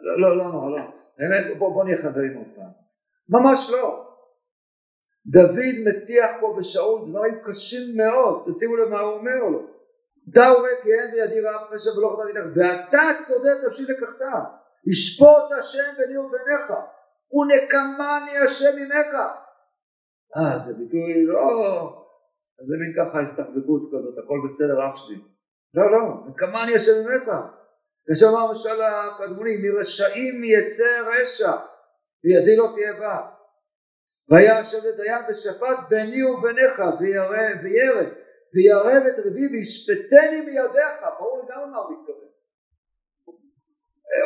לא, 0.00 0.20
לא, 0.20 0.36
לא, 0.38 0.52
לא, 0.52 0.70
לא, 0.70 1.05
בוא, 1.58 1.74
בוא 1.74 1.84
נהיה 1.84 1.96
חברים 2.02 2.36
עוד 2.36 2.46
פעם. 2.56 2.70
ממש 3.28 3.70
לא. 3.72 4.06
דוד 5.26 5.74
מטיח 5.86 6.30
פה 6.40 6.56
בשאול 6.58 7.10
דברים 7.10 7.34
קשים 7.44 7.96
מאוד, 7.96 8.44
תשימו 8.48 8.76
לב 8.76 8.88
מה 8.88 9.00
הוא 9.00 9.14
אומר 9.14 9.44
לו. 9.50 9.66
ריק 10.36 10.82
כי 10.82 10.92
אין 10.92 11.10
בידי 11.10 11.40
רעב 11.40 11.60
פשע 11.72 11.98
ולא 11.98 12.16
חטאתי 12.16 12.32
לך, 12.32 12.46
ואתה 12.56 13.22
צודק 13.26 13.56
נפשי 13.66 13.82
לקחתה. 13.92 14.44
ישפוט 14.86 15.52
השם 15.58 15.92
ביני 15.98 16.18
וביניך 16.18 16.66
ונקמני 17.32 18.38
השם 18.44 18.78
ממך 18.80 19.14
אה 20.36 20.58
זה 20.58 20.74
ביטוי 20.78 21.26
לא 21.26 21.38
זה 22.66 22.74
מין 22.80 22.92
ככה 22.96 23.20
הסתחבקות 23.20 23.82
כזאת 23.92 24.24
הכל 24.24 24.38
בסדר 24.44 24.88
אח 24.88 24.96
שלי 24.96 25.16
לא 25.74 25.92
לא 25.92 26.28
נקמני 26.28 26.74
השם 26.74 26.92
ממך 27.08 27.28
אמר 28.28 28.52
משל 28.52 28.82
הקדמוני 28.82 29.56
מרשעים 29.62 30.44
יצא 30.44 31.00
רשע 31.06 31.52
וידי 32.24 32.56
לא 32.56 32.68
תהיה 32.74 32.92
בה 33.00 33.36
והיה 34.28 34.58
השם 34.58 34.88
לדיין 34.88 35.24
ושפט 35.28 35.78
ביני 35.88 36.24
וביניך 36.24 36.78
וירא 37.00 38.02
וירא 38.54 38.98
את 39.08 39.18
רבי 39.26 39.46
וישפטני 39.52 40.40
מידיך. 40.46 41.00
ברור 41.18 41.42
לגמרי 41.42 41.70
מה 41.70 41.78
הוא 41.78 41.92
מתכוון. 41.92 42.28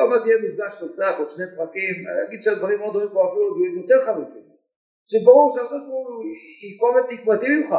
עוד 0.01 0.11
מעט 0.11 0.27
יהיה 0.27 0.39
מפגש 0.43 0.83
נוסף, 0.83 1.15
עוד 1.19 1.31
שני 1.31 1.47
פרקים, 1.57 1.97
אגיד 2.29 2.41
שהדברים 2.43 2.79
מאוד 2.79 2.93
דומים 2.93 3.09
פה 3.13 3.29
אפילו 3.29 3.65
יותר 3.81 4.01
חריפים. 4.07 4.51
שברור 5.11 5.53
שהקדוש 5.55 5.83
ברוך 5.87 6.09
הוא 6.09 6.25
יקום 6.69 6.99
את 6.99 7.05
נקמתי 7.13 7.49
ממך. 7.57 7.75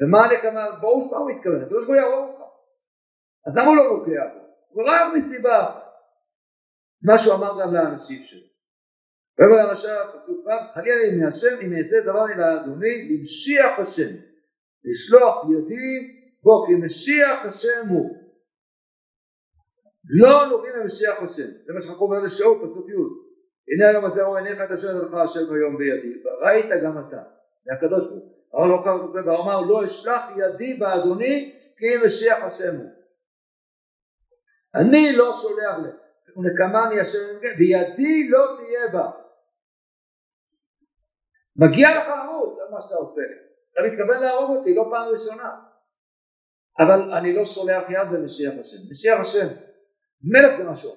ומה 0.00 0.24
הנקמה, 0.24 0.80
ברור 0.80 1.02
שמה 1.02 1.18
הוא 1.18 1.30
מתכוון, 1.30 1.62
הקדוש 1.62 1.86
ברוך 1.86 1.88
הוא 1.88 1.96
יהרוג 1.96 2.28
אותך. 2.30 2.42
אז 3.46 3.58
למה 3.58 3.68
הוא 3.68 3.76
לא 3.76 3.82
נוגע 3.82 4.43
רק 4.76 5.14
מסיבה 5.16 5.68
אחת. 5.68 5.84
מה 7.02 7.18
שהוא 7.18 7.34
אמר 7.34 7.62
גם 7.62 7.74
לאנשים 7.74 8.22
שלו. 8.24 8.46
ויאמר 9.38 9.68
למשל 9.68 9.88
פסוק 10.16 10.46
ו' 10.46 10.74
חלילה 10.74 10.96
לי 10.96 11.24
מהשם 11.24 11.56
אם 11.62 11.76
אעשה 11.78 11.96
דבר 12.00 12.26
אל 12.26 12.42
אדוני 12.42 13.08
למשיח 13.08 13.78
השם 13.78 14.12
לשלוח 14.84 15.44
ידי 15.44 16.14
בו 16.42 16.66
כי 16.66 16.74
משיח 16.84 17.44
השם 17.44 17.88
הוא. 17.88 18.24
לא 20.20 20.46
נוגעים 20.46 20.72
במשיח 20.80 21.22
השם. 21.22 21.50
זה 21.66 21.72
מה 21.72 21.80
שאנחנו 21.80 22.06
אומר 22.06 22.20
לשאול 22.20 22.58
פסוק 22.62 22.88
י' 22.88 22.92
הנה 23.68 23.88
היום 23.90 24.04
הזה 24.04 24.22
רואה 24.22 24.40
עיניך 24.40 24.60
את 24.64 24.70
אשר 24.70 25.02
לך 25.02 25.14
השם 25.14 25.54
היום 25.54 25.76
בידי 25.78 26.22
וראית 26.24 26.66
גם 26.84 26.98
אתה. 26.98 27.22
זה 27.64 27.72
הקדוש 27.72 28.08
ברוך 28.08 28.24
הוא. 28.50 28.66
לא 28.68 28.80
קרא 28.84 29.04
את 29.04 29.12
זה 29.12 29.20
ואמר 29.26 29.60
לא 29.60 29.84
אשלח 29.84 30.22
ידי 30.36 30.74
באדוני 30.74 31.54
כי 31.76 32.06
משיח 32.06 32.42
השם 32.42 32.76
הוא 32.76 32.90
אני 34.74 35.16
לא 35.16 35.32
שולח 35.32 35.78
לך. 35.78 35.94
ונקמני 36.36 37.00
השם 37.00 37.38
וידי 37.58 38.28
לא 38.28 38.56
תהיה 38.56 38.88
בה. 38.92 39.10
מגיע 41.56 41.88
לך 41.98 42.08
למות 42.08 42.58
על 42.60 42.74
מה 42.74 42.80
שאתה 42.82 42.94
עושה. 42.94 43.22
אתה 43.72 43.80
מתכוון 43.86 44.20
להרוג 44.22 44.56
אותי 44.56 44.74
לא 44.74 44.84
פעם 44.90 45.08
ראשונה. 45.08 45.50
אבל 46.78 47.12
אני 47.12 47.36
לא 47.36 47.44
שולח 47.44 47.82
יד 47.90 48.08
במשיח 48.12 48.54
השם. 48.60 48.76
משיח 48.90 49.20
השם 49.20 49.46
מלך 50.22 50.56
זה 50.56 50.70
משהו 50.70 50.90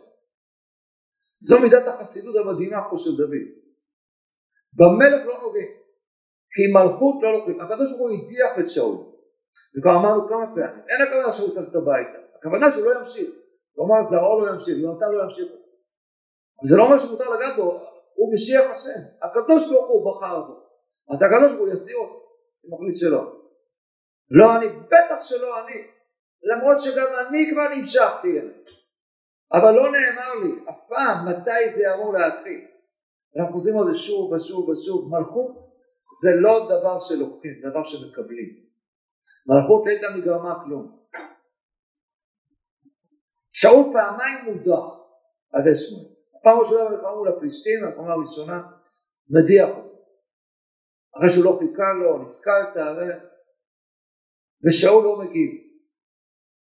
זו 1.40 1.62
מידת 1.62 1.88
החסידות 1.88 2.36
המדהימה 2.36 2.78
פה 2.90 2.96
של 2.98 3.12
דוד. 3.18 3.48
במלך 4.74 5.26
לא 5.26 5.42
נוגעים 5.42 5.68
כי 6.54 6.62
מלכות 6.74 7.16
לא 7.22 7.32
לוקחים 7.34 7.62
הקדוש 7.62 7.92
ברוך 7.92 8.02
הוא 8.02 8.10
הדיח 8.10 8.52
את 8.60 8.70
שאול. 8.70 8.98
וכבר 9.78 9.92
אמרנו 9.92 10.28
כמה 10.30 10.46
פעמים 10.56 10.84
אין 10.90 11.02
הכוונה 11.02 11.34
שהוא 11.34 11.50
צריך 11.50 11.70
את 11.70 11.76
הביתה 11.76 12.20
הכוונה 12.36 12.72
שהוא 12.72 12.86
לא 12.86 13.00
ימשיך 13.00 13.30
הוא 13.78 13.86
אמר 13.88 14.04
זרעו 14.04 14.46
לא 14.46 14.54
ימשיך 14.54 14.78
יונתן 14.78 15.12
לא 15.12 15.24
ימשיך. 15.24 15.48
זה 16.70 16.78
לא 16.78 16.84
אומר 16.84 16.98
שמותר 16.98 17.30
לגעת 17.30 17.56
בו 17.58 17.68
הוא 18.16 18.34
משיח 18.34 18.66
השם. 18.72 19.02
הקדוש 19.22 19.72
ברוך 19.72 19.88
הוא 19.90 20.02
בחר 20.12 20.42
בו. 20.42 20.54
אז 21.14 21.24
הקדוש 21.24 21.52
ברוך 21.52 21.60
הוא 21.60 21.74
יסיר 21.74 21.98
אותו 21.98 22.20
הוא 22.62 22.72
מחליט 22.74 22.98
שלא 22.98 23.24
לא 24.30 24.56
אני 24.56 24.68
בטח 24.70 25.20
שלא 25.20 25.50
אני. 25.62 25.80
למרות 26.50 26.80
שגם 26.80 27.08
אני 27.22 27.52
כבר 27.52 27.68
נמשכתי 27.76 28.28
אליו. 28.40 28.60
אבל 29.54 29.72
לא 29.72 29.84
נאמר 29.92 30.34
לי 30.44 30.70
אף 30.70 30.80
פעם 30.90 31.28
מתי 31.30 31.70
זה 31.70 31.94
אמור 31.94 32.14
להתחיל. 32.14 32.62
אנחנו 33.38 33.54
חוזרים 33.54 33.80
על 33.80 33.94
זה 33.94 34.00
שוב 34.00 34.32
ושוב 34.32 34.70
ושוב. 34.70 35.12
מלכות 35.14 35.56
זה 36.22 36.32
לא 36.36 36.54
דבר 36.66 37.00
שלוקחים 37.00 37.54
זה 37.56 37.70
דבר 37.70 37.84
שמקבלים. 37.84 38.50
מלכות 39.48 39.82
לא 39.86 39.92
הייתה 39.92 40.08
מגרמה 40.18 40.64
כלום 40.64 40.98
שאול 43.60 43.94
פעמיים 43.94 44.46
מודח 44.46 44.88
על 45.54 45.62
ידי 45.62 45.76
שמואל 45.76 46.18
הפעם 46.36 46.58
הראשונה 46.58 46.90
במלחמה 46.90 47.16
מול 47.16 47.28
הפלישתים, 47.28 47.84
המלחמה 47.84 48.14
הראשונה, 48.14 48.62
מדיח 49.30 49.70
אותו. 49.70 49.98
אחרי 51.18 51.30
שהוא 51.30 51.46
לא 51.46 51.60
חיכה 51.60 51.94
לו, 51.94 52.24
נסכלת. 52.24 52.76
ושאול 54.64 55.04
לא 55.04 55.20
מגיב. 55.20 55.52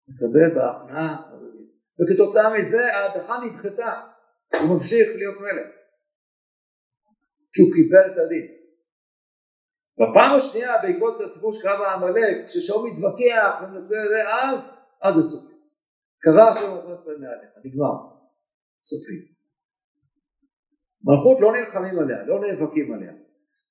מקבל 0.08 0.54
בהכנעה, 0.54 1.32
וכתוצאה 1.98 2.58
מזה 2.58 2.94
ההדחה 2.94 3.40
נדחתה, 3.44 4.00
הוא 4.60 4.76
ממשיך 4.76 5.08
להיות 5.16 5.40
מלך. 5.40 5.70
כי 7.52 7.62
הוא 7.62 7.70
קיבל 7.74 8.12
את 8.12 8.18
הדין. 8.24 8.46
בפעם 9.98 10.36
השנייה 10.36 10.82
בעקבות 10.82 11.20
הסיפור 11.20 11.52
של 11.52 11.62
קרב 11.62 11.80
העמלק, 11.80 12.46
כששאול 12.46 12.90
מתווכח 12.90 13.52
ומנסה 13.62 13.96
אז, 14.42 14.80
אז 15.02 15.14
זה 15.14 15.22
סופי. 15.22 15.53
קרה 16.24 16.50
השם 16.50 16.70
נכנס 16.78 17.08
מעליך, 17.08 17.52
נגמר. 17.64 17.96
סופי. 18.78 19.18
מלכות 21.04 21.38
לא 21.40 21.52
נלחמים 21.56 21.98
עליה, 21.98 22.18
לא 22.26 22.36
נאבקים 22.40 22.94
עליה. 22.94 23.12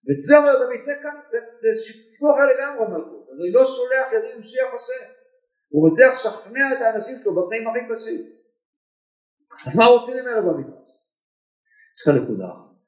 וזה 0.06 0.38
אומר 0.38 0.54
דוד, 0.60 0.82
זה 0.82 0.94
כאן, 1.04 1.16
זה, 1.32 1.38
זה 1.62 1.70
סיפור 2.12 2.32
אחר 2.32 2.46
לגמרי 2.52 2.84
מלכות, 2.94 3.24
אז 3.30 3.38
אני 3.42 3.52
לא 3.52 3.64
שולח 3.66 4.08
ידי 4.16 4.40
משיח 4.40 4.70
השם, 4.76 5.06
הוא 5.70 5.88
מצליח 5.88 6.12
לשכנע 6.12 6.66
את 6.74 6.82
האנשים 6.82 7.16
שלו 7.18 7.32
בתנאים 7.36 7.68
הכי 7.68 7.80
קשים. 7.94 8.22
אז 9.68 9.80
מה 9.80 9.86
רוצים 9.86 10.16
ממנו 10.18 10.42
במדרש? 10.48 10.90
יש 11.96 12.08
לך 12.08 12.16
נקודה 12.24 12.46
אחת. 12.54 12.80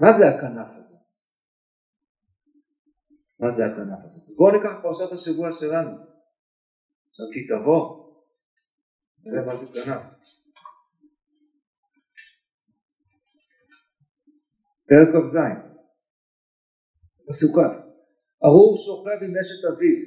מה 0.00 0.12
זה 0.12 0.28
הכנף 0.28 0.70
הזאת? 0.76 1.10
מה 3.40 3.50
זה 3.50 3.62
הכנף 3.66 4.04
הזאת? 4.04 4.36
בואו 4.36 4.52
ניקח 4.52 4.74
פרשת 4.82 5.12
השבוע 5.12 5.52
שלנו. 5.52 6.09
עכשיו 7.20 7.32
כי 7.32 7.46
תבוא, 7.46 8.12
נראה 9.24 9.46
מה 9.46 9.56
זה 9.56 9.80
כנף. 9.80 10.02
פרק 14.88 15.24
כ"ז. 15.24 15.36
פסוק 17.28 17.58
ארור 18.44 18.76
שוכב 18.76 19.24
עם 19.24 19.34
אשת 19.40 19.64
אביו. 19.64 19.98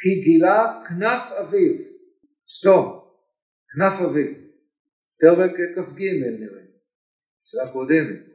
כי 0.00 0.20
גילה 0.24 0.82
כנף 0.88 1.32
אביו. 1.40 1.74
שתום 2.46 3.00
כנף 3.72 4.10
אביו. 4.10 4.34
פרק 5.20 5.50
כ"ג 5.74 6.00
נראה. 6.40 6.62
שעה 7.44 7.72
קודמת 7.72 8.28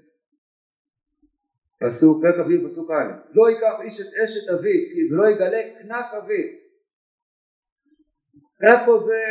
פסוק 1.80 2.24
פרק 2.24 2.36
אביו 2.46 2.68
פסוק 2.68 2.92
א' 2.92 3.12
לא 3.34 3.44
ייקח 3.50 3.76
איש 3.86 4.02
את 4.02 4.14
אשת 4.24 4.50
אביו 4.50 5.12
ולא 5.12 5.30
יגלה 5.30 5.62
כנף 5.80 6.14
אביו 6.24 6.63
איפה 8.64 8.98
זה, 8.98 9.24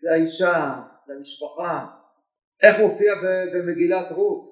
זה 0.00 0.12
האישה, 0.12 0.74
זה 1.06 1.12
המשפחה, 1.12 1.86
איך 2.62 2.80
מופיע 2.80 3.12
במגילת 3.54 4.10
רות? 4.10 4.44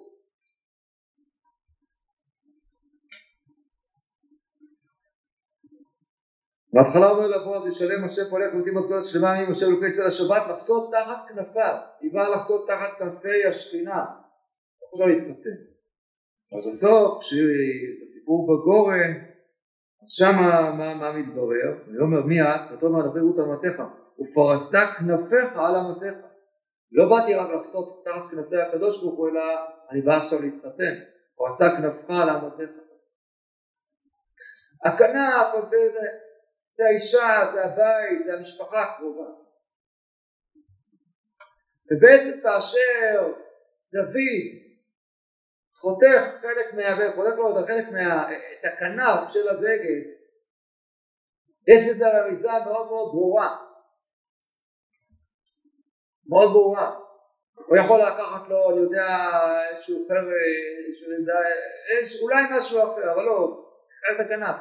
בהתחלה 6.73 7.11
אומר 7.11 7.27
לבועז 7.27 7.67
ישלם 7.67 8.05
משה 8.05 8.23
פולק 8.31 8.53
ונותנים 8.53 8.79
משכורת 8.79 9.05
שלמה 9.05 9.47
ממשה 9.47 9.67
ולוקי 9.67 9.87
ישראל 9.87 10.09
השבת. 10.09 10.43
לחסות 10.51 10.93
תחת 10.93 11.29
כנפיו. 11.29 11.77
היא 12.01 12.13
באה 12.13 12.29
לחסות 12.29 12.69
תחת 12.69 12.99
כנפי 12.99 13.47
השכינה. 13.49 14.05
לא 15.01 15.09
להתחתן. 15.09 15.57
אבל 16.53 16.61
בסוף 16.61 17.23
כשבסיפור 17.23 18.47
בגורן 18.47 19.13
אז 20.03 20.09
שמה 20.11 20.73
מה, 20.73 20.95
מה 20.95 21.13
מתברר? 21.13 21.79
הוא 21.87 22.01
אומר 22.01 22.23
מי 22.23 22.43
את? 22.43 22.73
ותאמר 22.73 23.07
דברי 23.07 23.21
רות 23.21 23.37
אמתיך 23.39 23.83
ופרסת 24.21 24.89
כנפיך 24.99 25.57
על 25.57 25.77
אמתיך 25.77 26.15
לא 26.93 27.09
באתי 27.09 27.35
רק 27.35 27.51
לחסות 27.57 28.05
תחת 28.05 28.31
כנפי 28.31 28.57
הקדוש 28.57 29.03
ברוך 29.03 29.19
הוא 29.19 29.29
אלא 29.29 29.43
אני 29.91 30.03
בא 30.03 30.17
עכשיו 30.17 30.39
להתחתן 30.43 30.95
פרסת 31.37 31.71
כנפך 31.77 32.11
על 32.11 32.31
אמתיך 32.31 32.71
הכנף 34.85 35.49
זה 36.71 36.85
האישה, 36.87 37.53
זה 37.53 37.65
הבית, 37.65 38.25
זה 38.25 38.35
המשפחה 38.35 38.83
הקרובה. 38.83 39.31
ובעצם 41.91 42.41
כאשר 42.43 43.33
דוד 43.93 44.69
חותך 45.81 46.41
חלק 46.41 46.75
מהבגד, 46.75 47.15
חותך 47.15 47.39
לו 47.39 47.61
את 47.61 47.67
חלק 47.67 47.89
מה... 47.93 48.33
את 48.33 48.65
הכנף 48.65 49.29
של 49.29 49.49
הבגד, 49.49 50.03
יש 51.69 51.89
בזה 51.89 52.19
רמיזה 52.19 52.53
מאוד 52.65 52.87
מאוד 52.87 53.13
ברורה. 53.13 53.68
מאוד 56.29 56.53
ברורה. 56.53 56.95
הוא 57.67 57.77
יכול 57.77 58.01
לקחת 58.01 58.49
לו, 58.49 58.71
אני 58.71 58.81
יודע, 58.81 59.07
איזשהו 59.71 60.07
חרש, 60.09 62.23
אולי 62.23 62.43
משהו 62.51 62.83
אחר, 62.83 63.13
אבל 63.13 63.23
לא, 63.23 63.65
את 64.11 64.21
הכנף. 64.21 64.57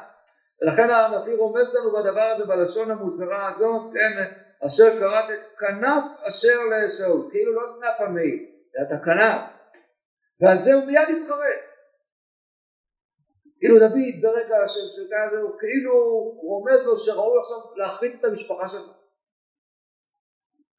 ולכן 0.62 0.90
הנביא 0.90 1.36
רומז 1.36 1.74
לנו 1.74 1.92
בדבר 1.92 2.32
הזה 2.34 2.46
בלשון 2.46 2.90
המוזרה 2.90 3.48
הזאת, 3.48 3.92
כן, 3.92 4.24
אשר 4.66 4.98
קראת 4.98 5.24
את 5.30 5.58
כנף 5.58 6.04
אשר 6.28 6.58
לשאול, 6.70 7.28
כאילו 7.30 7.54
לא 7.54 7.60
כנף 7.60 8.08
המעיל, 8.08 8.46
אלא 8.76 8.86
את 8.86 9.00
הכנף, 9.00 9.40
ועל 10.40 10.58
זה 10.58 10.74
הוא 10.74 10.86
מיד 10.86 11.08
התחרט. 11.16 11.68
כאילו 13.60 13.78
דוד 13.78 14.22
ברגע 14.22 14.68
של 14.68 14.88
כזה 14.88 15.40
הוא 15.40 15.58
כאילו 15.58 15.94
רומז 16.42 16.86
לו 16.86 16.96
שראוי 16.96 17.38
עכשיו 17.38 17.58
להחריט 17.76 18.20
את 18.20 18.24
המשפחה 18.24 18.68
שלו. 18.68 18.97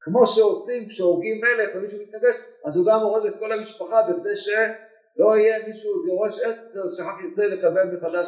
כמו 0.09 0.27
שעושים 0.27 0.89
כשהורגים 0.89 1.41
מלך 1.41 1.75
ומישהו 1.75 1.99
מתנגש 2.03 2.35
אז 2.65 2.77
הוא 2.77 2.85
גם 2.89 2.99
הורג 2.99 3.25
את 3.25 3.39
כל 3.39 3.51
המשפחה 3.51 4.01
בכדי 4.01 4.35
שלא 4.35 5.37
יהיה 5.37 5.67
מישהו, 5.67 6.07
יורש 6.07 6.39
עשר 6.39 6.89
שאחר 6.97 7.11
כך 7.17 7.23
ירצה 7.23 7.47
לקבל 7.47 7.85
מחדש 7.95 8.27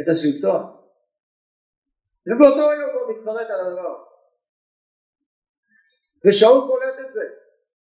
את 0.00 0.08
השלטון. 0.12 0.62
ובאותו 2.26 2.72
יום 2.72 2.90
הוא 2.94 3.16
מתחרט 3.16 3.46
על 3.50 3.60
הדבר 3.66 3.96
הזה. 3.96 4.16
ושאול 6.24 6.68
קולט 6.68 7.06
את 7.06 7.10
זה. 7.10 7.24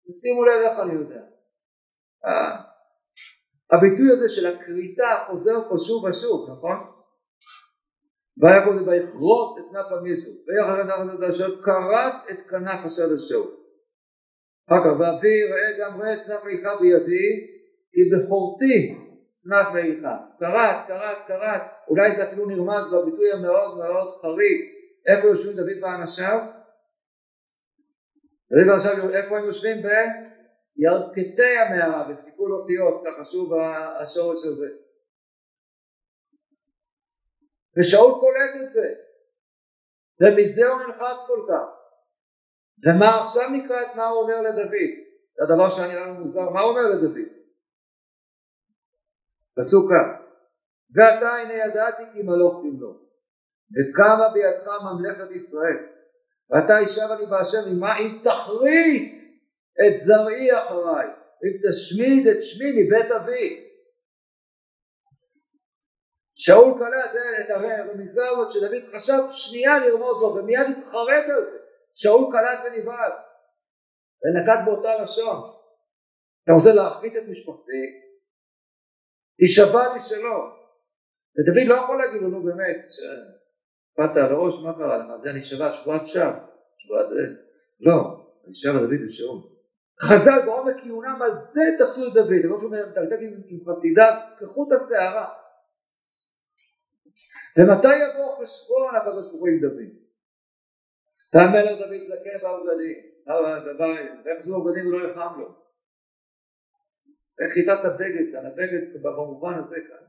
ושימו 0.08 0.46
לב 0.46 0.62
איך 0.66 0.80
אני 0.80 0.94
יודע. 0.94 1.22
הביטוי 3.72 4.12
הזה 4.12 4.30
של 4.30 4.48
הכריתה 4.48 5.26
חוזר 5.28 5.70
פה 5.70 5.76
שוב 5.88 6.04
ושוב, 6.04 6.50
נכון? 6.52 6.99
זה 8.40 8.92
ויכרות 8.92 9.58
את 9.60 9.64
כנף 9.72 9.92
המישהו, 9.92 10.32
ויחד 10.48 11.14
את 11.14 11.24
אשר 11.30 11.62
כרת 11.64 12.14
את 12.32 12.50
כנף 12.50 12.86
אשר 12.86 13.14
לשאול. 13.14 13.48
אחר 14.68 14.80
כך 14.84 15.00
ואבי 15.00 15.44
ראה 15.52 15.70
גם 15.80 16.02
ראה 16.02 16.14
את 16.14 16.20
כנף 16.28 16.44
מאיכה 16.44 16.76
בידי 16.80 17.30
כי 17.94 18.02
בכורתי 18.12 18.96
כנף 19.44 19.68
מאיכה. 19.74 20.18
כרת, 20.40 20.88
כרת, 20.88 21.18
כרת, 21.28 21.62
אולי 21.90 22.12
זה 22.12 22.24
אפילו 22.24 22.46
נרמז 22.46 22.94
בביטוי 22.94 23.32
המאוד 23.32 23.78
מאוד 23.78 24.08
חריג. 24.22 24.58
איפה 25.08 25.28
יושבים 25.28 25.56
דוד 25.58 25.84
ואנשיו? 25.84 26.40
דוד 28.52 28.68
ואנשיו 28.70 29.10
איפה 29.10 29.38
הם 29.38 29.46
יושבים? 29.46 29.78
בירכתי 29.78 31.58
המערה, 31.58 32.08
בסיכול 32.10 32.54
אותיות, 32.54 33.04
ככה 33.06 33.26
שוב 33.26 33.54
השורש 34.00 34.46
הזה. 34.46 34.68
ושאול 37.78 38.12
קולט 38.20 38.64
את 38.64 38.70
זה, 38.70 38.94
ומזה 40.22 40.68
הוא 40.68 40.82
נלחץ 40.82 41.28
כל 41.28 41.42
כך. 41.50 41.68
ומה 42.86 43.24
עכשיו 43.24 43.50
נקרא 43.50 43.82
את 43.82 43.96
מה 43.96 44.08
הוא 44.08 44.22
אומר 44.22 44.42
לדוד? 44.42 44.92
זה 45.34 45.44
הדבר 45.44 45.70
שהיה 45.70 45.88
נראה 45.88 46.12
מוזר, 46.12 46.50
מה 46.50 46.62
הוא 46.62 46.70
אומר 46.70 46.88
לדוד? 46.90 47.30
פסוק 49.58 49.92
כ' 49.92 50.20
ואתה 50.96 51.30
הנה 51.30 51.54
ידעתי 51.54 52.04
כי 52.14 52.22
מלוך 52.22 52.62
תמלוך 52.62 52.98
וקמה 53.76 54.30
בידך 54.34 54.68
ממלכת 54.84 55.32
ישראל 55.32 55.78
ואתה 56.50 56.74
ישב 56.84 57.12
אני 57.12 57.26
בהשם 57.26 57.72
עמה 57.72 58.00
אם 58.00 58.20
תחריט 58.24 59.18
את 59.80 59.98
זרעי 59.98 60.48
אחריי 60.60 61.08
אם 61.44 61.70
תשמיד 61.70 62.28
את 62.28 62.42
שמי 62.42 62.72
מבית 62.72 63.12
אבי 63.12 63.69
שאול 66.50 66.80
קלט 66.80 67.12
את 67.40 67.50
הרמיזה 67.50 68.30
הזאת 68.30 68.52
שדוד 68.52 68.84
חשב 68.96 69.22
שנייה 69.32 69.80
לרמוז 69.80 70.22
לו 70.22 70.36
ומיד 70.36 70.68
התחרט 70.78 71.26
על 71.36 71.46
זה. 71.46 71.58
שאול 71.96 72.32
קלט 72.32 72.60
ונבהל 72.66 73.12
ונקט 74.22 74.66
באותה 74.66 75.04
לשון. 75.04 75.40
אתה 76.44 76.52
רוצה 76.52 76.74
להחריט 76.74 77.14
את 77.18 77.24
משפחתי? 77.28 77.82
תשבע 79.42 79.94
לי 79.94 80.00
שלא. 80.00 80.38
ודוד 81.36 81.68
לא 81.68 81.76
יכול 81.76 81.98
להגיד 82.02 82.22
לו 82.22 82.30
נו 82.30 82.44
באמת 82.44 82.82
באת 83.98 84.18
על 84.18 84.34
הראש 84.34 84.64
מה 84.64 84.74
קרה 84.74 84.98
לך? 84.98 85.18
זה 85.18 85.30
אני 85.32 85.44
שווה 85.44 85.72
שבועת 85.72 86.08
שווא 86.08 86.32
שבועת 86.78 87.10
זה. 87.10 87.44
לא 87.80 87.94
אני 88.46 88.54
שב 88.54 88.70
על 88.70 88.86
דוד 88.86 89.06
ושאול. 89.06 89.40
חז"ל 90.02 90.46
בעומק 90.46 90.76
עיונם 90.84 91.22
על 91.22 91.36
זה 91.36 91.62
תפסו 91.80 92.08
את 92.08 92.14
דוד. 92.14 92.44
הם 92.44 92.50
לא 92.50 92.58
מדקדק 92.58 93.20
עם 93.50 93.60
חסידיו 93.68 94.14
כחוט 94.40 94.70
השערה 94.72 95.39
ומתי 97.60 97.96
יבוא 98.04 98.44
חשבון 98.44 98.96
הקדוש 98.96 99.26
ברוך 99.28 99.42
הוא 99.42 99.48
עם 99.48 99.60
דוד? 99.62 99.90
והמלך 101.34 101.80
דוד 101.80 102.04
זקן 102.10 102.38
באוגדים, 102.42 102.98
ואיך 104.26 104.40
זו 104.42 104.56
אוגדים 104.56 104.88
ולא 104.88 105.10
יחם 105.10 105.40
לו? 105.40 105.48
איך 107.40 107.54
חיטת 107.54 107.86
הבגד 107.86 108.32
כאן, 108.32 108.46
הבגד 108.46 109.04
במובן 109.04 109.60
הזה 109.60 109.82
כאן. 109.88 110.06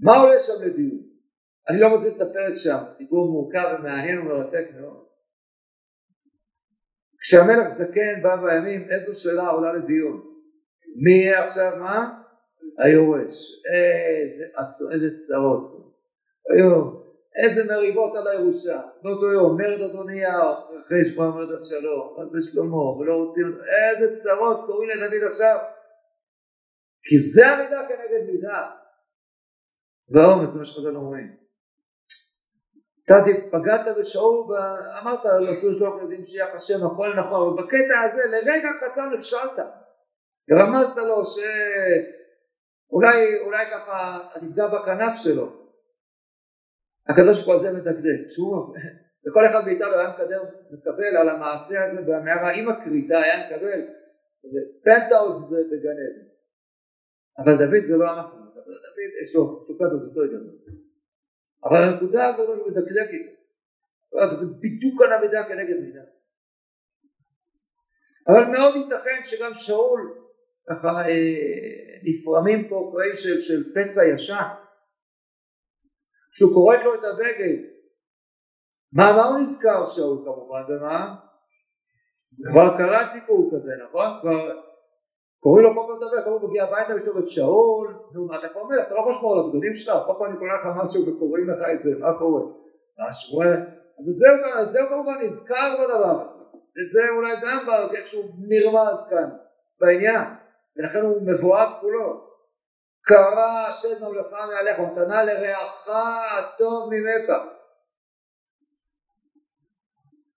מה 0.00 0.16
עולה 0.16 0.40
שם 0.40 0.66
לדיון? 0.66 1.02
אני 1.68 1.80
לא 1.80 1.94
מזמין 1.94 2.16
את 2.16 2.20
הפרק 2.20 2.54
שם, 2.56 2.84
סיפור 2.84 3.30
מורכב 3.32 3.78
ומעניין 3.78 4.18
ומרתק 4.18 4.66
מאוד. 4.80 5.06
כשהמלך 7.20 7.66
זקן 7.66 8.22
בא 8.22 8.36
בימים, 8.36 8.90
איזו 8.90 9.20
שאלה 9.20 9.48
עולה 9.48 9.72
לדיון? 9.72 10.16
מי 11.04 11.12
יהיה 11.12 11.44
עכשיו 11.44 11.76
מה? 11.78 12.22
היורש, 12.78 13.62
איזה, 13.72 14.44
איזה 14.92 15.16
צרות, 15.16 15.94
היום, 16.54 17.02
איזה 17.44 17.64
מריבות 17.72 18.16
על 18.16 18.28
הירושה, 18.28 18.80
באותו 19.02 19.26
יום, 19.32 19.56
מרד 19.60 19.80
אדוניהו, 19.90 20.52
אחרי 20.86 21.04
שבוע 21.04 21.30
מרד 21.30 21.52
אבשלום, 21.58 22.16
אז 22.20 22.28
בשלמה, 22.32 22.76
ולא 22.98 23.14
רוצים, 23.14 23.46
איזה 23.46 24.14
צרות 24.14 24.66
קוראים 24.66 24.90
לדוד 24.90 25.28
עכשיו, 25.28 25.58
כי 27.02 27.18
זה 27.18 27.46
המידה 27.46 27.80
כנגד 27.88 28.32
מידה, 28.32 28.70
והאומץ, 30.08 30.52
זה 30.52 30.58
מה 30.58 30.64
שחז"ל 30.64 30.96
אומרים. 30.96 31.46
אתה 33.04 33.14
פגעת 33.50 33.96
בשאול 33.98 34.46
ואמרת 34.48 35.24
לו 35.24 35.50
אסור 35.50 35.70
לשלוח 35.70 36.02
ילדים 36.02 36.26
שיח 36.26 36.48
השם 36.54 36.86
הכל 36.86 37.14
נכון. 37.14 37.48
אבל 37.48 37.62
בקטע 37.62 38.00
הזה 38.04 38.22
לרגע 38.26 38.68
קצר 38.80 39.02
נכשלת. 39.18 39.58
ורמזת 40.50 40.96
לו 40.96 41.26
ש... 41.26 41.38
אולי, 42.90 43.40
אולי 43.44 43.66
ככה 43.70 44.18
תפגע 44.34 44.66
בכנף 44.66 45.16
שלו. 45.16 45.66
הקדוש 47.08 47.36
ברוך 47.36 47.46
הוא 47.46 47.54
על 47.54 47.60
זה 47.60 47.72
מדקדק. 47.72 48.28
שוב, 48.28 48.74
וכל 49.24 49.46
אחד 49.46 49.64
מאיתנו 49.66 49.92
היה 49.94 50.08
מקדם, 50.08 50.42
מקבל 50.70 51.16
על 51.20 51.28
המעשה 51.28 51.84
הזה 51.84 52.02
במערה 52.02 52.50
עם 52.52 52.68
הכריתה, 52.68 53.18
היה 53.18 53.46
מקבל 53.46 53.80
איזה 54.44 54.60
פנטהאוז 54.84 55.50
בגן 55.52 55.96
עדן. 56.04 56.26
אבל 57.38 57.52
דוד 57.56 57.82
זה 57.82 57.96
לא 57.98 58.12
אנחנו, 58.12 58.38
דוד 58.38 59.10
יש 59.22 59.36
לו 59.36 59.66
פנטהאוז 59.78 60.08
יותר 60.08 60.26
גדול. 60.26 60.56
אבל 61.64 61.82
הנקודה 61.82 62.26
הזו 62.26 62.42
הוא 62.42 62.68
מדקדק 62.68 63.08
איתו. 63.12 63.36
זה 64.32 64.46
בדיוק 64.62 65.02
על 65.02 65.12
המידה 65.12 65.48
כנגד 65.48 65.80
מידה. 65.80 66.02
אבל 68.28 68.44
מאוד 68.44 68.74
ייתכן 68.76 69.20
שגם 69.24 69.54
שאול 69.54 70.25
ככה 70.70 70.88
אה, 70.88 71.98
נפרמים 72.02 72.68
פה 72.68 72.90
קרעים 72.92 73.16
של, 73.16 73.40
של 73.40 73.74
פצע 73.74 74.04
ישן 74.04 74.48
שהוא 76.32 76.54
כורת 76.54 76.80
לו 76.84 76.94
את 76.94 77.00
הבגד 77.04 77.76
מה, 78.92 79.12
מה 79.16 79.24
הוא 79.28 79.38
נזכר 79.38 79.86
שאול 79.86 80.18
כמובן 80.24 80.62
ומה? 80.68 81.14
כבר 82.50 82.78
קרה 82.78 83.06
סיפור 83.06 83.50
כזה 83.54 83.72
נכון? 83.88 84.06
כבר 84.20 84.50
קוראים 85.40 85.64
לו 85.64 85.70
כל 85.74 85.82
פעם 85.86 85.96
לדבר, 85.96 86.24
כל 86.24 86.38
פעם 86.40 86.48
מגיע 86.48 86.64
הביתה 86.64 86.94
לו 86.94 87.18
את 87.18 87.28
שאול, 87.28 87.94
נו 88.14 88.26
מה 88.26 88.38
אתה 88.38 88.58
אומר, 88.60 88.82
אתה 88.82 88.94
לא 88.94 89.00
יכול 89.00 89.12
לשמור 89.12 89.32
על 89.32 89.38
הבגדים 89.44 89.76
שלך, 89.76 89.94
כל 90.06 90.12
פעם 90.18 90.30
אני 90.30 90.38
קורא 90.38 90.48
לך 90.48 90.66
משהו 90.82 91.06
וקוראים 91.06 91.50
לך 91.50 91.58
את 91.74 91.82
זה, 91.82 91.90
מה 91.98 92.18
קורה? 92.18 92.42
מה 92.98 93.12
שמואל? 93.12 93.60
וזהו 94.06 94.88
כמובן 94.88 95.18
נזכר 95.22 95.76
בדבר 95.80 96.20
הזה, 96.20 96.44
וזה 96.76 97.00
אולי 97.16 97.32
גם 97.42 97.66
איכשהו 97.94 98.22
נרמז 98.38 99.10
כאן 99.10 99.28
בעניין 99.80 100.24
ולכן 100.78 101.00
הוא 101.00 101.22
מבואת 101.22 101.68
כולו. 101.80 102.26
קרא 103.02 103.66
השם 103.68 104.04
ממלך 104.04 104.32
מעליך 104.32 104.78
ומתנה 104.78 105.24
לרעך 105.24 105.88
הטוב 105.88 106.90
ממך. 106.94 107.28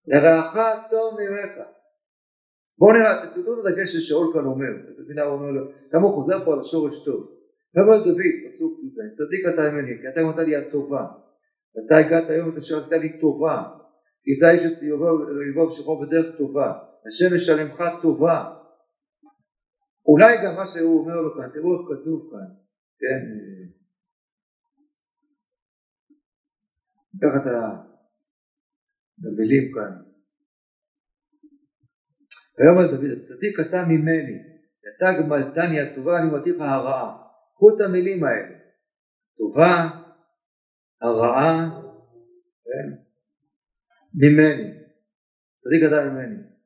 לרעך 0.08 0.56
הטוב 0.56 1.20
ממך. 1.20 1.68
בואו 2.78 2.92
נראה, 2.94 3.32
תדעו 3.36 3.54
את 3.54 3.66
הדגש 3.66 3.90
ששאול 3.90 4.34
כאן 4.34 4.46
אומר, 4.46 4.88
איזה 4.88 5.04
מילה 5.08 5.24
הוא 5.24 5.34
אומר 5.34 5.52
לו, 5.52 5.72
כמה 5.92 6.02
הוא 6.02 6.16
חוזר 6.16 6.46
פה 6.46 6.54
על 6.54 6.60
השורש 6.60 7.06
טוב. 7.06 7.40
אומר 7.78 7.98
דוד, 7.98 8.34
פסוק 8.48 8.80
י"ז, 8.84 8.98
צדיק 9.18 9.54
אתה 9.54 9.62
ממני, 9.62 10.02
כי 10.02 10.08
אתה 10.14 10.22
אמרת 10.22 10.38
לי 10.38 10.56
הטובה. 10.56 11.06
ואתה 11.76 11.98
הגעת 11.98 12.30
היום 12.30 12.50
את 12.50 12.58
אשר 12.58 12.78
עשית 12.78 12.92
לי 12.92 13.20
טובה. 13.20 13.64
ימצא 14.28 14.52
איש 14.52 14.62
את 14.66 14.84
יבוא 15.50 15.68
בשחור 15.68 16.06
בדרך 16.06 16.38
טובה. 16.38 16.74
השם 17.08 17.36
ישלמך 17.36 17.84
טובה. 18.02 18.59
אולי 20.10 20.34
גם 20.44 20.56
מה 20.56 20.66
שהוא 20.66 21.00
אומר 21.00 21.16
לו 21.16 21.30
כאן, 21.36 21.50
תראו 21.54 21.70
איך 21.74 21.84
כתוב 21.90 22.20
כאן, 22.32 22.50
כן, 23.00 23.22
ניקח 27.14 27.34
את 27.38 27.46
המילים 29.24 29.66
כאן. 29.76 29.94
ויאמר 32.58 32.86
דוד 32.92 33.12
הצדיק 33.18 33.60
אתה 33.68 33.86
ממני, 33.86 34.38
אתה 34.90 35.06
גמלתני 35.20 35.80
הטובה 35.80 36.18
אני 36.20 36.28
מתיך 36.32 36.56
הרעה. 36.60 37.18
קחו 37.54 37.76
את 37.76 37.82
המילים 37.82 38.24
האלה, 38.24 38.58
טובה, 39.38 39.90
הרעה, 41.02 41.70
כן, 42.66 42.88
ממני, 44.14 44.70
צדיק 45.58 45.82
אתה 45.88 46.10
ממני. 46.10 46.59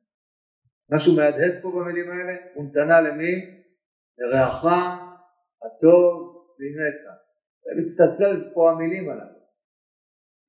משהו 0.90 1.16
מהדהד 1.16 1.62
פה 1.62 1.70
במילים 1.70 2.10
האלה? 2.10 2.36
ונתנה 2.56 3.00
למי? 3.00 3.34
לרעך 4.18 4.64
הטוב 5.64 6.34
ועמך. 6.58 7.02
מצטצל 7.78 8.50
פה 8.54 8.70
המילים 8.70 9.10
הללו. 9.10 9.44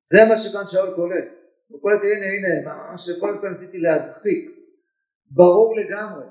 זה 0.01 0.17
מה 0.29 0.37
שכאן 0.37 0.67
שאול 0.67 0.95
קולט. 0.95 1.31
הוא 1.67 1.81
קולט 1.81 2.01
הנה 2.03 2.25
הנה 2.25 2.73
מה 2.89 2.97
שכל 2.97 3.29
הזמן 3.29 3.49
ניסיתי 3.49 3.77
להדחיק. 3.77 4.55
ברור 5.31 5.75
לגמרי 5.77 6.25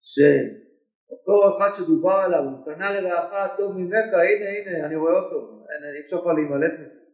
שאותו 0.00 1.56
אחד 1.56 1.70
שדובר 1.74 2.14
עליו 2.14 2.42
הוא 2.42 2.64
קנה 2.64 3.00
לרעך 3.00 3.32
הטוב 3.32 3.76
ממך 3.78 4.12
הנה 4.12 4.48
הנה 4.58 4.86
אני 4.86 4.96
רואה 4.96 5.12
אותו 5.12 5.62
אי 5.94 6.00
אפשר 6.00 6.20
כבר 6.22 6.32
להימלט 6.32 6.80
מזה. 6.80 7.11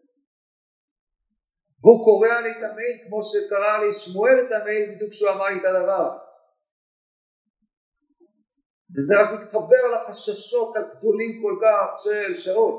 והוא 1.83 2.05
קורע 2.05 2.41
לי 2.41 2.51
את 2.51 2.71
המעיל 2.71 2.99
כמו 3.07 3.23
שקרא 3.23 3.79
לי 3.79 3.93
שמואל 3.93 4.47
את 4.47 4.53
המעיל 4.53 4.95
בדיוק 4.95 5.11
כשהוא 5.11 5.31
אמר 5.31 5.47
לי 5.49 5.61
את 5.61 5.65
הדבר 5.65 6.07
הזה. 6.07 6.27
וזה 8.97 9.23
רק 9.23 9.31
מתחבר 9.39 9.83
לחששות 9.95 10.77
הגדולים 10.77 11.43
כל 11.43 11.55
כך 11.63 12.03
של 12.03 12.37
שאול, 12.37 12.75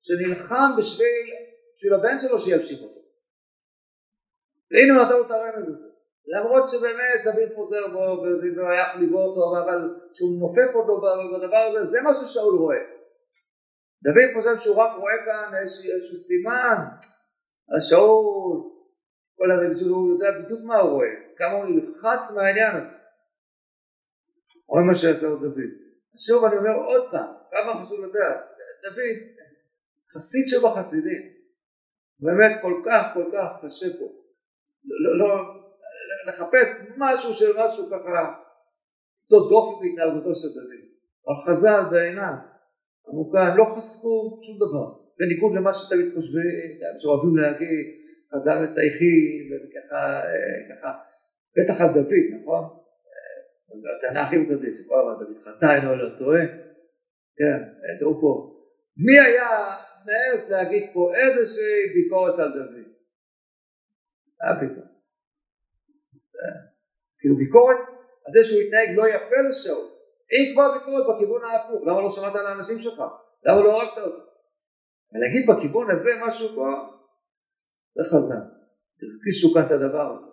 שנלחם 0.00 0.70
בשביל, 0.78 1.26
בשביל 1.76 1.94
הבן 1.94 2.18
שלו 2.18 2.38
שימשיך 2.38 2.82
אותו. 2.82 3.00
והנה 4.70 4.94
הוא 4.94 5.02
נתן 5.02 5.16
לו 5.16 5.26
את 5.26 5.30
הרמז 5.30 5.68
הזה. 5.68 5.92
למרות 6.26 6.68
שבאמת 6.68 7.20
דוד 7.24 7.54
חוזר 7.56 7.88
בו 7.92 8.22
והיה 8.56 8.96
ליבו 8.96 9.22
אותו, 9.22 9.64
אבל 9.64 9.94
כשהוא 10.12 10.40
נופף 10.40 10.74
אותו 10.74 11.00
בדבר 11.34 11.56
הזה, 11.56 11.90
זה 11.90 12.00
מה 12.00 12.14
ששאול 12.14 12.58
רואה. 12.58 12.82
דוד 14.04 14.28
חושב 14.34 14.64
שהוא 14.64 14.76
רק 14.76 14.92
רואה 14.98 15.14
כאן 15.24 15.58
איזשהו 15.62 16.16
סימן, 16.16 16.76
השאול, 17.76 18.70
כל 19.36 19.50
הרגישות, 19.50 19.88
הוא 19.88 20.10
יודע 20.12 20.26
בדיוק 20.38 20.60
מה 20.64 20.78
הוא 20.78 20.90
רואה, 20.90 21.14
כמה 21.36 21.52
הוא 21.52 21.64
נלחץ 21.64 22.36
מהעניין 22.36 22.76
הזה. 22.76 22.98
רואה 24.68 24.82
מה 24.82 24.94
שעשה 24.94 25.26
עוד 25.26 25.40
דוד. 25.40 25.72
שוב 26.26 26.44
אני 26.44 26.56
אומר 26.56 26.76
עוד 26.90 27.10
פעם, 27.10 27.32
כמה 27.50 27.84
חשוב 27.84 28.00
לדעת, 28.04 28.40
דוד 28.82 29.18
חסיד 30.14 30.44
שבחסידים, 30.46 31.22
באמת 32.20 32.62
כל 32.62 32.82
כך 32.86 33.14
כל 33.14 33.30
כך 33.32 33.64
קשה 33.64 33.98
פה, 33.98 34.06
לא, 34.84 35.18
לא, 35.18 35.28
לחפש 36.28 36.92
משהו 36.98 37.34
של 37.34 37.52
משהו 37.58 37.86
ככה, 37.90 38.34
קצות 39.24 39.50
דופן 39.50 39.80
בהתנהגותו 39.80 40.34
של 40.34 40.48
דוד. 40.48 40.82
אבל 41.26 41.36
חז"ל 41.46 41.80
בעיניו, 41.90 42.34
עמוקה, 43.08 43.42
הם 43.42 43.56
לא 43.56 43.64
חסכו 43.76 44.40
שום 44.42 44.56
דבר, 44.56 45.01
בניגוד 45.18 45.52
למה 45.56 45.72
שתמיד 45.72 46.08
חושבים, 46.14 46.70
שאוהבים 47.00 47.36
להגיד, 47.36 47.86
חז"ל 48.34 48.58
מטייחים, 48.64 49.50
וככה, 49.52 50.22
ככה, 50.70 50.90
בטח 51.56 51.80
על 51.80 51.88
דוד, 51.94 52.24
נכון? 52.40 52.64
התנ"ך 53.96 54.32
הוא 54.32 54.54
כזה, 54.54 54.76
שכל 54.76 54.94
הזמן 55.00 55.24
דוד 55.24 55.36
חטא 55.36 55.74
אינו 55.74 55.96
לא 55.96 56.08
טועה, 56.18 56.46
כן, 57.38 57.58
תראו 58.00 58.20
פה, 58.20 58.32
מי 58.96 59.20
היה 59.20 59.48
מעז 60.06 60.52
להגיד 60.52 60.84
פה 60.92 61.12
איזושהי 61.14 61.94
ביקורת 61.94 62.38
על 62.38 62.52
דוד? 62.52 62.84
היה 64.42 64.54
פתאום. 64.56 64.92
כאילו 67.18 67.36
ביקורת 67.36 67.76
על 68.26 68.32
זה 68.32 68.44
שהוא 68.44 68.60
התנהג 68.60 68.88
לא 68.96 69.08
יפה 69.08 69.36
לשאול. 69.48 69.84
אם 70.32 70.52
כבר 70.54 70.78
ביקורת 70.78 71.04
בכיוון 71.08 71.44
ההפוך, 71.44 71.82
למה 71.86 72.00
לא 72.00 72.10
שמעת 72.10 72.34
על 72.34 72.46
האנשים 72.46 72.78
שלך? 72.78 73.02
למה 73.44 73.60
לא 73.60 73.82
הרגת 73.82 73.98
אותם? 73.98 74.31
ולהגיד 75.12 75.44
בכיוון 75.50 75.90
הזה 75.90 76.10
משהו 76.26 76.48
פה, 76.54 76.68
זה 77.96 78.02
חזק. 78.10 78.44
הרגישו 79.02 79.54
כאן 79.54 79.66
את 79.66 79.70
הדבר 79.70 80.06
הזה. 80.14 80.32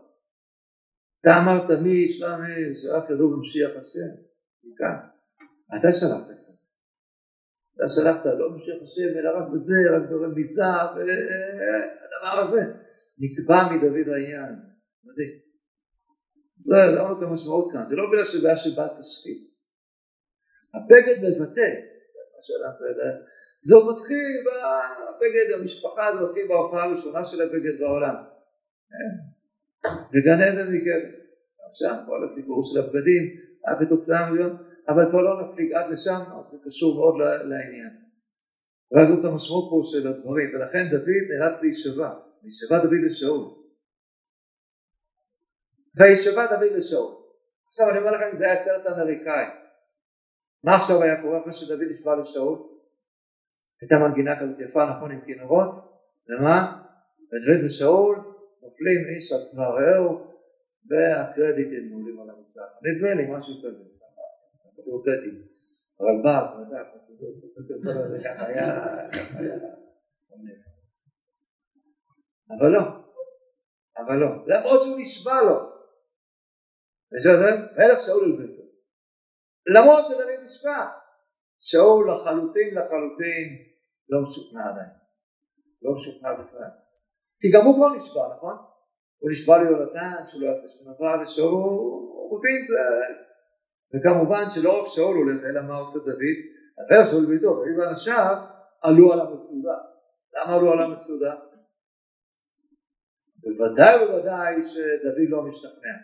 אתה 1.21 1.31
אמרת 1.39 1.79
מי 1.83 1.89
ישלם 1.89 2.39
שרק 2.81 3.09
ידעו 3.09 3.31
במשיח 3.31 3.71
השם, 3.79 4.11
מכאן. 4.63 4.97
אתה 5.75 5.91
שלחת 5.91 6.27
קצת. 6.37 6.59
אתה 7.75 7.87
שלחת 7.87 8.25
לא 8.25 8.45
במשיח 8.51 8.79
השם 8.83 9.09
אלא 9.19 9.29
רק 9.37 9.47
בזה, 9.53 9.77
רק 9.95 10.09
ברמיזה, 10.09 10.71
והדבר 10.95 12.39
הזה. 12.41 12.61
נתבע 13.21 13.59
מדוד 13.71 14.07
העניין 14.13 14.53
הזה. 14.55 14.71
מדהים. 15.05 15.33
זה 16.67 16.81
לא 16.95 17.03
רק 17.11 17.23
המשמעות 17.23 17.71
כאן, 17.73 17.85
זה 17.85 17.95
לא 17.95 18.03
בגלל 18.09 18.25
שבעיה 18.25 18.55
שבאת 18.55 18.91
תשחית. 18.99 19.43
הבגד 20.73 21.17
מבטא, 21.25 21.69
מה 22.31 22.39
שאלה 22.45 22.69
זה 23.61 23.75
עוד 23.75 23.95
מתחיל 23.95 24.27
בבגד, 24.45 25.59
המשפחה 25.59 26.03
זה 26.13 26.25
מתחיל 26.25 26.47
בהופעה 26.47 26.83
הראשונה 26.83 27.25
של 27.25 27.41
הבגד 27.41 27.79
בעולם. 27.79 28.15
וגן 30.13 30.41
עדן 30.41 30.73
מכלא. 30.73 31.09
עכשיו 31.69 31.95
כל 32.07 32.23
הסיפור 32.23 32.63
של 32.65 32.79
הבגדים 32.79 33.23
היה 33.65 33.75
בתוצאה 33.81 34.31
מיליון, 34.31 34.57
אבל 34.89 35.09
כבר 35.09 35.21
לא 35.21 35.41
נפליג 35.41 35.73
עד 35.73 35.91
לשם, 35.91 36.19
זה 36.47 36.57
קשור 36.69 36.95
מאוד 36.95 37.15
לעניין. 37.43 37.89
ואז 38.91 39.07
זאת 39.07 39.25
המשמעות 39.25 39.69
פה 39.69 39.81
של 39.83 40.07
הדברים, 40.07 40.49
ולכן 40.55 40.83
דוד 40.91 41.23
נאלץ 41.29 41.63
להישבע, 41.63 42.13
להישבע 42.43 42.77
דוד 42.77 43.01
לשאול. 43.05 43.41
וישבע 45.97 46.45
דוד 46.45 46.71
לשאול. 46.77 47.15
עכשיו 47.67 47.89
אני 47.89 47.97
אומר 47.99 48.11
לכם 48.11 48.35
זה 48.35 48.45
היה 48.45 48.55
סרט 48.55 48.85
אמריקאי, 48.85 49.45
מה 50.63 50.75
עכשיו 50.75 51.03
היה 51.03 51.21
קורה 51.21 51.41
אחרי 51.41 51.53
שדוד 51.53 51.81
נשבע 51.91 52.15
לשאול? 52.15 52.57
הייתה 53.81 53.95
מנגינה 53.99 54.39
כזאת 54.39 54.59
יפה 54.59 54.85
נכון 54.85 55.11
עם 55.11 55.21
כינורות, 55.25 55.71
ומה? 56.29 56.83
ודוד 57.29 57.65
ושאול 57.65 58.15
נופלים 58.61 58.99
איש 59.15 59.31
על 59.33 59.39
צבא 59.43 59.67
רעהו 59.67 60.29
והקרדיטים 60.89 61.91
עולים 61.93 62.21
על 62.21 62.29
המסך. 62.29 62.69
נדמה 62.83 63.13
לי 63.13 63.37
משהו 63.37 63.53
כזה, 63.63 63.83
כתוב 64.77 65.05
קרדיט. 65.05 65.49
בא, 66.23 66.45
אתה 66.45 66.59
יודע, 66.59 66.83
ככה 68.23 68.45
היה, 68.45 69.09
ככה 69.11 69.39
היה. 69.39 69.55
אבל 72.49 72.69
לא, 72.69 72.81
אבל 73.97 74.15
לא, 74.15 74.27
למרות 74.47 74.83
שהוא 74.83 74.99
נשבע 75.01 75.41
לו. 75.41 75.79
וילך 77.77 77.99
שאול 77.99 78.23
אל 78.23 78.37
ביתו. 78.37 78.63
למרות 79.75 80.05
שדוד 80.07 80.27
נשבע, 80.45 80.87
שאול 81.59 82.11
לחלוטין 82.11 82.75
לחלוטין 82.75 83.68
לא 84.09 84.21
משוכנע 84.21 84.69
עדיין. 84.69 84.89
לא 85.81 85.93
משוכנע 85.93 86.33
בכלל. 86.33 86.71
כי 87.41 87.47
גם 87.53 87.65
הוא 87.65 87.75
כבר 87.75 87.95
נשבע, 87.95 88.35
נכון? 88.35 88.55
הוא 89.19 89.31
נשבע 89.31 89.57
ליונתן 89.57 90.23
שהוא 90.27 90.41
לא 90.41 90.47
יעשה 90.47 90.67
שום 90.67 90.93
דבר 90.93 91.21
ושאול 91.21 91.51
הוא 91.51 92.39
מבין 92.39 92.65
זה... 92.65 92.79
וכמובן 93.93 94.49
שלא 94.49 94.81
רק 94.81 94.87
שאול 94.87 95.17
הולך 95.17 95.41
אלא 95.49 95.61
מה 95.61 95.77
עושה 95.77 95.99
דוד? 96.11 96.37
אחר 96.81 97.11
שאול 97.11 97.25
ביתו, 97.25 97.53
דוד 97.53 97.77
ואנשיו 97.77 98.35
עלו 98.81 99.13
על 99.13 99.19
המצודה. 99.19 99.77
למה 100.33 100.55
עלו 100.55 100.71
על 100.71 100.81
המצודה? 100.81 101.35
בוודאי 103.41 104.05
ובוודאי 104.05 104.63
שדוד 104.63 105.29
לא 105.29 105.41
משתכנע 105.43 105.95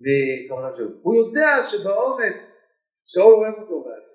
מכוונת 0.00 0.74
שאול. 0.74 0.92
הוא 1.02 1.14
יודע 1.14 1.62
שבעומק 1.62 2.36
שאול 3.06 3.34
אוהב 3.34 3.54
אותו 3.54 3.84
בעצם. 3.84 4.10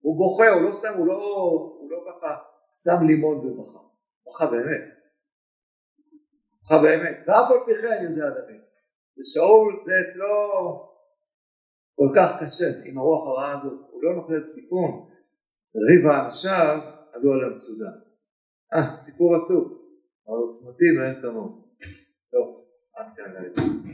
הוא 0.00 0.18
בוכה, 0.18 0.50
הוא 0.50 0.62
לא 0.62 0.72
סתם, 0.72 0.92
הוא 0.98 1.06
לא 1.90 2.04
ככה 2.06 2.36
שם 2.74 3.06
לימון 3.06 3.36
ובכה. 3.36 3.78
בכה 4.26 4.46
באמת. 4.46 4.86
בכה 6.62 6.82
באמת. 6.82 7.16
ואף 7.26 7.50
על 7.50 7.58
פי 7.66 7.72
כן 7.82 8.04
יודע 8.04 8.30
דוד. 8.30 8.60
ושאול 9.18 9.82
זה 9.84 9.92
אצלו 10.04 10.94
כל 11.94 12.08
כך 12.16 12.42
קשה 12.42 12.64
עם 12.84 12.98
הרוח 12.98 13.26
הרעה 13.28 13.52
הזאת. 13.52 13.88
הוא 13.90 14.02
לא 14.02 14.14
נוחל 14.14 14.42
סיכון. 14.42 15.08
ריב 15.88 16.06
האנשיו 16.06 16.78
עלו 17.12 17.32
על 17.32 17.44
המצודה. 17.44 17.90
אה, 18.74 18.94
סיפור 18.94 19.36
עצוב. 19.36 19.84
אבל 20.28 20.36
עוצמתי 20.36 20.84
ואין 20.98 21.22
כמוהו. 21.22 21.64
טוב, 22.30 22.64
עד 22.94 23.06
כאן 23.16 23.32
להגיד. 23.32 23.84